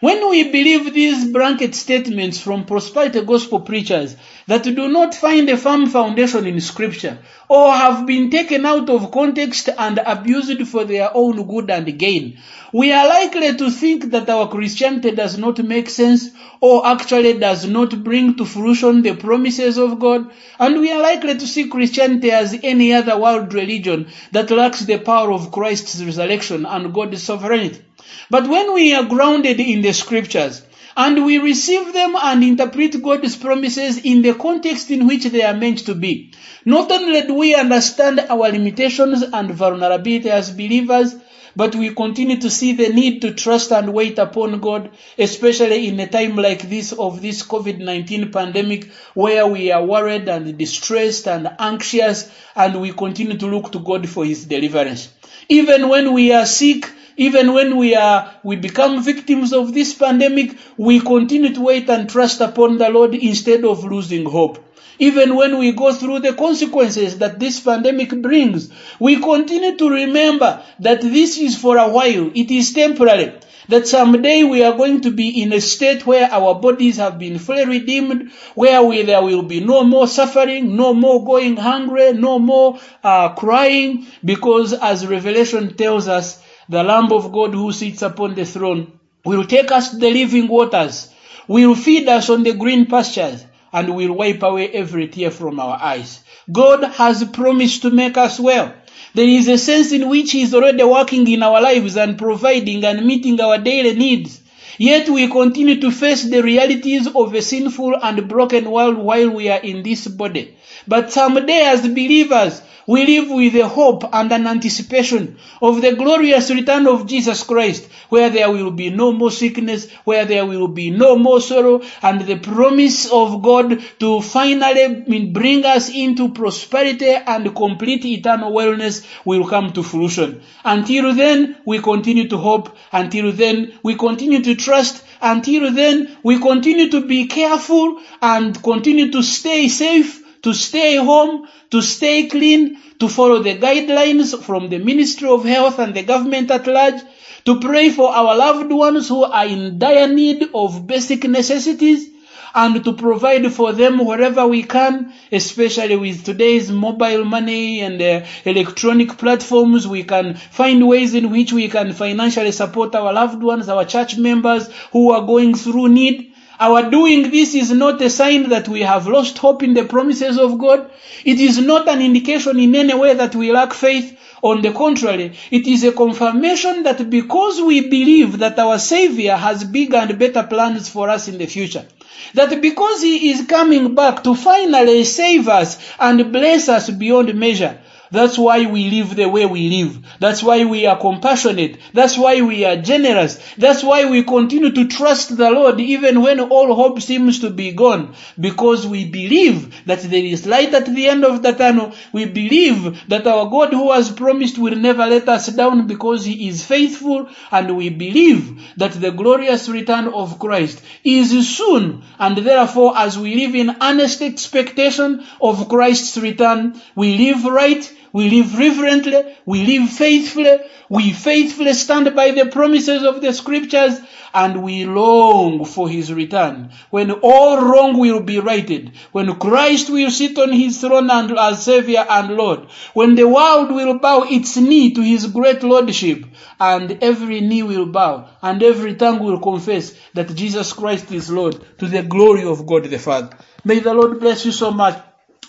When 0.01 0.29
we 0.29 0.51
believe 0.51 0.93
these 0.93 1.33
blanket 1.33 1.75
statements 1.75 2.39
from 2.39 2.67
prosperity 2.67 3.23
gospel 3.23 3.61
preachers 3.61 4.15
that 4.47 4.65
do 4.65 4.89
not 4.89 5.15
find 5.15 5.49
a 5.49 5.57
firm 5.57 5.87
foundation 5.87 6.47
in 6.47 6.61
scripture 6.61 7.17
or 7.49 7.73
have 7.73 8.07
been 8.07 8.29
taken 8.29 8.67
out 8.67 8.91
of 8.91 9.11
context 9.11 9.71
and 9.79 9.99
abused 10.05 10.69
for 10.69 10.85
their 10.85 11.11
own 11.15 11.47
good 11.49 11.71
and 11.71 11.99
gain, 11.99 12.37
we 12.75 12.93
are 12.93 13.09
likely 13.09 13.57
to 13.57 13.71
think 13.71 14.11
that 14.11 14.29
our 14.29 14.49
Christianity 14.49 15.13
does 15.13 15.39
not 15.39 15.65
make 15.65 15.89
sense 15.89 16.29
or 16.61 16.87
actually 16.87 17.39
does 17.39 17.67
not 17.67 18.05
bring 18.05 18.37
to 18.37 18.45
fruition 18.45 19.01
the 19.01 19.15
promises 19.15 19.79
of 19.79 19.99
God, 19.99 20.31
and 20.59 20.79
we 20.79 20.93
are 20.93 21.01
likely 21.01 21.39
to 21.39 21.47
see 21.47 21.69
Christianity 21.69 22.31
as 22.31 22.55
any 22.63 22.93
other 22.93 23.19
world 23.19 23.55
religion 23.55 24.09
that 24.33 24.51
lacks 24.51 24.81
the 24.81 24.99
power 24.99 25.33
of 25.33 25.51
Christ's 25.51 26.03
resurrection 26.03 26.67
and 26.67 26.93
God's 26.93 27.23
sovereignty. 27.23 27.86
But 28.31 28.49
when 28.49 28.75
we 28.75 28.95
are 28.95 29.05
grounded 29.05 29.61
in 29.61 29.83
the 29.83 29.93
scriptures 29.93 30.63
and 30.97 31.25
we 31.25 31.39
receive 31.39 31.93
them 31.93 32.17
and 32.17 32.43
interpret 32.43 33.03
God's 33.03 33.37
promises 33.37 33.99
in 33.99 34.23
the 34.23 34.35
context 34.35 34.91
in 34.91 35.07
which 35.07 35.25
they 35.25 35.43
are 35.43 35.55
meant 35.55 35.81
to 35.87 35.95
be, 35.95 36.33
not 36.65 36.91
only 36.91 37.23
do 37.23 37.35
we 37.35 37.55
understand 37.55 38.21
our 38.21 38.51
limitations 38.51 39.23
and 39.23 39.51
vulnerability 39.51 40.31
as 40.31 40.51
believers, 40.51 41.15
but 41.57 41.75
we 41.75 41.95
continue 41.95 42.39
to 42.39 42.51
see 42.51 42.75
the 42.75 42.91
need 42.91 43.23
to 43.23 43.33
trust 43.33 43.73
and 43.73 43.95
wait 43.95 44.19
upon 44.19 44.61
God, 44.61 44.91
especially 45.19 45.89
in 45.89 45.99
a 45.99 46.07
time 46.07 46.37
like 46.37 46.69
this 46.69 46.93
of 46.93 47.23
this 47.23 47.43
COVID-19 47.43 48.31
pandemic 48.31 48.93
where 49.15 49.47
we 49.47 49.73
are 49.73 49.83
worried 49.83 50.29
and 50.29 50.59
distressed 50.59 51.27
and 51.27 51.49
anxious 51.59 52.31
and 52.55 52.79
we 52.79 52.93
continue 52.93 53.39
to 53.39 53.47
look 53.47 53.73
to 53.73 53.79
God 53.79 54.07
for 54.07 54.27
his 54.27 54.45
deliverance. 54.45 55.09
Even 55.49 55.89
when 55.89 56.13
we 56.13 56.33
are 56.33 56.45
sick, 56.45 56.91
even 57.17 57.55
when 57.55 57.77
we 57.77 57.95
are 57.95 58.35
we 58.43 58.57
become 58.57 59.03
victims 59.03 59.53
of 59.53 59.73
this 59.73 59.95
pandemic 59.95 60.57
we 60.77 61.01
continue 61.01 61.53
to 61.55 61.61
wait 61.61 61.89
and 61.89 62.09
trust 62.09 62.41
upon 62.41 62.79
the 62.79 62.89
lord 62.89 63.15
instead 63.15 63.65
of 63.65 63.85
losing 63.85 64.25
hope. 64.25 64.63
Even 64.99 65.37
when 65.37 65.59
we 65.59 65.73
go 65.73 65.93
through 65.93 66.21
the 66.21 66.33
consequences 66.33 67.19
that 67.19 67.39
this 67.39 67.61
pandemic 67.61 68.11
brings 68.23 68.71
we 68.99 69.21
continue 69.21 69.77
to 69.77 69.91
remember 69.91 70.63
that 70.81 71.01
this 71.01 71.39
is 71.39 71.57
for 71.57 71.77
a 71.77 71.89
while. 71.89 72.31
It 72.35 72.51
is 72.51 72.73
temporary. 72.73 73.33
That 73.69 73.89
someday 73.89 74.45
we 74.45 74.63
are 74.63 74.77
going 74.77 75.01
to 75.01 75.11
be 75.11 75.43
in 75.43 75.53
a 75.53 75.61
state 75.61 76.07
where 76.07 76.31
our 76.31 76.55
bodies 76.55 76.99
have 76.99 77.19
been 77.19 77.41
fully 77.41 77.65
redeemed, 77.65 78.31
where 78.55 78.81
we, 78.81 79.03
there 79.03 79.23
will 79.23 79.43
be 79.43 79.59
no 79.59 79.83
more 79.83 80.07
suffering, 80.07 80.77
no 80.77 80.95
more 80.95 81.25
going 81.25 81.57
hungry, 81.57 82.13
no 82.13 82.39
more 82.39 82.79
uh, 83.03 83.31
crying, 83.31 84.07
because 84.25 84.73
as 84.73 85.05
Revelation 85.05 85.75
tells 85.75 86.07
us, 86.07 86.41
the 86.69 86.83
Lamb 86.83 87.13
of 87.13 87.33
God 87.33 87.55
who 87.55 87.73
sits 87.73 88.03
upon 88.03 88.35
the 88.35 88.45
throne 88.45 88.99
will 89.25 89.45
take 89.45 89.71
us 89.73 89.91
to 89.91 89.97
the 89.97 90.11
living 90.11 90.49
waters, 90.49 91.11
will 91.49 91.75
feed 91.75 92.09
us 92.09 92.31
on 92.31 92.43
the 92.43 92.55
green 92.55 92.87
pastures, 92.87 93.45
and 93.73 93.95
will 93.95 94.13
wipe 94.13 94.43
away 94.43 94.69
every 94.71 95.09
tear 95.09 95.31
from 95.31 95.61
our 95.61 95.79
eyes. 95.81 96.23
God 96.51 96.83
has 96.85 97.25
promised 97.25 97.83
to 97.83 97.91
make 97.91 98.17
us 98.17 98.41
well. 98.41 98.73
There 99.15 99.29
is 99.29 99.49
a 99.49 99.59
sense 99.59 99.93
in 99.93 100.09
which 100.09 100.33
He 100.33 100.43
is 100.43 100.55
already 100.55 100.85
working 100.85 101.27
in 101.31 101.43
our 101.43 101.61
lives 101.61 101.97
and 101.97 102.19
providing 102.19 102.85
and 102.85 103.07
meeting 103.07 103.41
our 103.41 103.59
daily 103.59 103.95
needs. 103.95 104.41
Yet 104.79 105.09
we 105.09 105.29
continue 105.29 105.81
to 105.81 105.91
face 105.91 106.25
the 106.25 106.43
realities 106.43 107.07
of 107.07 107.35
a 107.35 107.43
sinful 107.43 107.97
and 108.03 108.29
broken 108.29 108.71
world 108.71 108.99
while 108.99 109.31
we 109.31 109.49
are 109.49 109.61
in 109.61 109.83
this 109.83 110.07
body. 110.07 110.57
But 110.87 111.13
someday 111.13 111.63
as 111.63 111.83
believers, 111.83 112.63
we 112.87 113.05
live 113.05 113.31
with 113.31 113.57
a 113.57 113.67
hope 113.67 114.05
and 114.13 114.31
an 114.31 114.47
anticipation 114.47 115.39
of 115.61 115.83
the 115.83 115.97
glorious 115.97 116.51
return 116.51 116.87
of 116.87 117.09
Jesus 117.09 117.43
Christ, 117.43 117.89
where 118.11 118.31
there 118.31 118.51
will 118.51 118.71
be 118.71 118.91
no 118.91 119.13
more 119.13 119.33
sickness, 119.33 119.91
where 120.05 120.25
there 120.25 120.47
will 120.47 120.69
be 120.69 120.91
no 120.91 121.17
more 121.17 121.41
sorrow, 121.41 121.83
and 122.01 122.21
the 122.21 122.39
promise 122.39 123.11
of 123.11 123.43
God 123.43 123.83
to 123.99 124.21
finally 124.21 125.27
bring 125.33 125.65
us 125.65 125.91
into 125.93 126.29
prosperity 126.29 127.11
and 127.11 127.57
complete 127.57 128.05
eternal 128.05 128.53
wellness 128.53 129.05
will 129.25 129.49
come 129.49 129.73
to 129.73 129.83
fruition. 129.83 130.43
Until 130.65 131.13
then, 131.13 131.57
we 131.65 131.81
continue 131.81 132.29
to 132.29 132.39
hope. 132.39 132.77
Until 132.93 133.33
then, 133.33 133.81
we 133.83 133.97
continue 133.97 134.43
to 134.43 134.55
trust. 134.67 135.03
Until 135.33 135.73
then, 135.81 136.05
we 136.23 136.39
continue 136.51 136.91
to 136.91 137.01
be 137.15 137.27
careful 137.27 137.99
and 138.21 138.63
continue 138.71 139.11
to 139.13 139.23
stay 139.23 139.69
safe 139.69 140.23
to 140.47 140.55
stay 140.55 140.97
home, 140.97 141.49
to 141.71 141.83
stay 141.83 142.29
clean, 142.29 142.79
to 143.01 143.09
follow 143.09 143.43
the 143.43 143.59
guidelines 143.59 144.41
from 144.41 144.69
the 144.69 144.79
Ministry 144.79 145.29
of 145.29 145.45
Health 145.45 145.81
and 145.81 145.93
the 145.93 146.05
government 146.05 146.53
at 146.53 146.69
large, 146.69 147.01
to 147.47 147.59
pray 147.59 147.91
for 147.91 148.15
our 148.15 148.37
loved 148.37 148.71
ones 148.71 149.09
who 149.09 149.25
are 149.25 149.47
in 149.47 149.81
dire 149.81 150.07
need 150.07 150.49
of 150.55 150.87
basic 150.87 151.25
necessities, 151.25 152.09
and 152.55 152.85
to 152.85 152.93
provide 152.93 153.53
for 153.53 153.73
them 153.73 154.05
wherever 154.05 154.47
we 154.47 154.63
can, 154.63 155.13
especially 155.31 155.97
with 155.97 156.25
today's 156.25 156.71
mobile 156.71 157.25
money 157.25 157.81
and 157.81 158.01
uh, 158.01 158.27
electronic 158.45 159.17
platforms. 159.19 159.87
We 159.87 160.05
can 160.05 160.35
find 160.35 160.87
ways 160.87 161.15
in 161.15 161.31
which 161.31 161.53
we 161.53 161.69
can 161.69 161.93
financially 161.93 162.53
support 162.53 162.95
our 162.95 163.13
loved 163.13 163.43
ones, 163.43 163.69
our 163.69 163.85
church 163.85 164.17
members 164.17 164.69
who 164.93 165.11
are 165.13 165.27
going 165.27 165.55
through 165.55 165.89
need. 165.89 166.33
Our 166.59 166.91
doing 166.91 167.31
this 167.31 167.55
is 167.55 167.71
not 167.71 168.01
a 168.01 168.09
sign 168.09 168.49
that 168.49 168.67
we 168.67 168.81
have 168.81 169.07
lost 169.07 169.37
hope 169.37 169.63
in 169.63 169.75
the 169.75 169.85
promises 169.85 170.39
of 170.39 170.59
God. 170.59 170.91
It 171.25 171.39
is 171.39 171.59
not 171.59 171.87
an 171.87 172.01
indication 172.01 172.59
in 172.59 172.75
any 172.75 172.95
way 172.95 173.13
that 173.13 173.35
we 173.35 173.53
lack 173.53 173.75
faith. 173.75 174.19
On 174.43 174.63
the 174.63 174.71
contrary, 174.71 175.33
it 175.51 175.67
is 175.67 175.83
a 175.83 175.93
confirmation 175.93 176.85
that 176.85 177.11
because 177.11 177.61
we 177.61 177.89
believe 177.89 178.39
that 178.39 178.59
our 178.59 178.79
Savior 178.79 179.35
has 179.35 179.65
bigger 179.65 179.97
and 179.97 180.19
better 180.19 180.43
plans 180.45 180.89
for 180.89 181.09
us 181.09 181.27
in 181.27 181.39
the 181.39 181.47
future, 181.47 181.87
that 182.35 182.61
because 182.61 183.03
He 183.03 183.31
is 183.31 183.47
coming 183.47 183.95
back 183.95 184.25
to 184.25 184.35
finally 184.35 185.05
save 185.05 185.49
us 185.49 185.77
and 185.99 186.33
bless 186.33 186.69
us 186.69 186.89
beyond 186.91 187.35
measure, 187.35 187.79
that's 188.11 188.39
why 188.39 188.67
we 188.67 188.89
live 188.91 189.17
the 189.17 189.29
way 189.29 189.47
we 189.47 189.69
live. 189.69 189.99
That's 190.21 190.43
why 190.43 190.65
we 190.65 190.87
are 190.87 190.99
compassionate. 190.99 191.79
That's 191.93 192.17
why 192.17 192.41
we 192.41 192.65
are 192.65 192.77
generous. 192.77 193.41
That's 193.57 193.83
why 193.83 194.09
we 194.09 194.23
continue 194.23 194.71
to 194.73 194.87
trust 194.87 195.37
the 195.37 195.51
Lord 195.51 195.81
even 195.81 196.23
when 196.23 196.41
all 196.41 196.75
hope 196.75 197.01
seems 197.01 197.41
to 197.41 197.51
be 197.51 197.73
gone. 197.73 198.15
Because 198.39 198.87
we 198.87 199.11
believe 199.11 199.85
that 199.87 200.03
there 200.03 200.25
is 200.25 200.47
light 200.47 200.73
at 200.75 200.87
the 200.87 201.09
end 201.09 201.25
of 201.25 201.43
the 201.43 201.53
tunnel. 201.53 201.95
We 202.13 202.27
believe 202.27 203.09
that 203.09 203.27
our 203.27 203.51
God 203.51 203.73
who 203.73 203.93
has 203.93 204.11
promised 204.11 204.59
will 204.59 204.77
never 204.77 205.07
let 205.07 205.29
us 205.29 205.49
down 205.49 205.87
because 205.87 206.25
he 206.25 206.49
is 206.49 206.65
faithful. 206.65 207.29
And 207.51 207.77
we 207.77 207.91
believe 207.91 208.63
that 208.77 208.93
the 208.93 209.11
glorious 209.11 209.69
return 209.69 210.09
of 210.09 210.39
Christ 210.39 210.83
is 211.03 211.57
soon. 211.57 212.05
And 212.19 212.39
therefore, 212.39 212.97
as 212.97 213.19
we 213.19 213.35
live 213.35 213.55
in 213.55 213.77
earnest 213.83 214.23
expectation 214.23 215.25
of 215.41 215.69
Christ's 215.69 216.17
return, 216.19 216.81
we 216.95 217.17
live 217.19 217.45
right 217.45 217.93
we 218.17 218.31
live 218.31 218.57
reverently, 218.57 219.37
we 219.45 219.67
live 219.67 219.91
faithfully, 219.91 220.57
we 220.89 221.13
faithfully 221.13 221.75
stand 221.75 222.17
by 222.17 222.31
the 222.31 222.47
promises 222.47 223.03
of 223.03 223.21
the 223.21 223.31
scriptures, 223.31 224.01
and 224.33 224.63
we 224.63 224.87
long 224.87 225.67
for 225.67 225.87
his 225.87 226.11
return. 226.11 226.73
When 226.89 227.11
all 227.11 227.61
wrong 227.61 227.99
will 227.99 228.23
be 228.23 228.39
righted, 228.39 228.93
when 229.13 229.39
Christ 229.39 229.91
will 229.91 230.11
sit 230.11 230.39
on 230.39 230.51
his 230.51 230.81
throne 230.81 231.11
and 231.11 231.39
as 231.39 231.63
Savior 231.63 232.07
and 232.09 232.39
Lord, 232.39 232.61
when 232.95 233.17
the 233.17 233.29
world 233.29 233.71
will 233.71 233.99
bow 233.99 234.23
its 234.23 234.57
knee 234.57 234.95
to 234.95 235.03
his 235.03 235.27
great 235.27 235.63
lordship, 235.63 236.25
and 236.59 236.97
every 237.03 237.43
knee 237.43 237.65
will 237.65 237.85
bow, 237.85 238.31
and 238.41 238.63
every 238.63 238.95
tongue 238.95 239.23
will 239.23 239.41
confess 239.41 239.93
that 240.15 240.35
Jesus 240.35 240.73
Christ 240.73 241.13
is 241.13 241.31
Lord, 241.31 241.63
to 241.81 241.87
the 241.87 242.03
glory 242.03 242.45
of 242.45 242.67
God 242.67 242.85
the 242.85 242.99
Father. 242.99 243.37
May 243.63 243.81
the 243.81 243.93
Lord 243.93 244.21
bless 244.21 244.47
you 244.47 244.53
so 244.53 244.71
much 244.71 244.99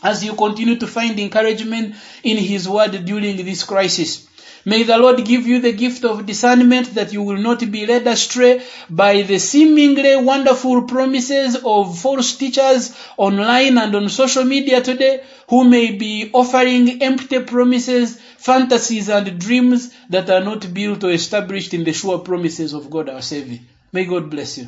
as 0.04 0.24
you 0.24 0.34
continue 0.34 0.78
to 0.78 0.88
find 0.88 1.20
encouragement 1.20 1.96
in 2.24 2.38
His 2.38 2.68
Word 2.68 3.06
during 3.06 3.38
this 3.38 3.64
crisis. 3.64 4.28
May 4.68 4.84
the 4.84 4.98
Lord 4.98 5.24
give 5.24 5.48
you 5.48 5.62
the 5.62 5.72
gift 5.72 6.04
of 6.04 6.26
discernment 6.26 6.96
that 6.96 7.14
you 7.14 7.24
will 7.24 7.38
not 7.38 7.72
be 7.72 7.86
led 7.86 8.06
astray 8.06 8.62
by 8.90 9.22
the 9.22 9.40
seemingly 9.40 10.18
wonderful 10.18 10.82
promises 10.82 11.56
of 11.64 11.98
false 11.98 12.36
teachers 12.36 12.94
online 13.16 13.78
and 13.78 13.96
on 13.96 14.10
social 14.10 14.44
media 14.44 14.82
today 14.82 15.24
who 15.48 15.64
may 15.70 15.94
be 15.94 16.30
offering 16.34 17.02
empty 17.02 17.40
promises, 17.44 18.20
fantasies, 18.38 19.08
and 19.08 19.40
dreams 19.40 19.94
that 20.10 20.30
are 20.30 20.44
not 20.44 20.74
built 20.74 21.02
or 21.06 21.12
established 21.12 21.74
in 21.74 21.86
the 21.86 21.94
sure 21.94 22.20
promises 22.20 22.74
of 22.74 22.90
God 22.90 23.08
our 23.08 23.22
Savior. 23.22 23.60
May 23.94 24.04
God 24.04 24.30
bless 24.30 24.58
you. 24.58 24.68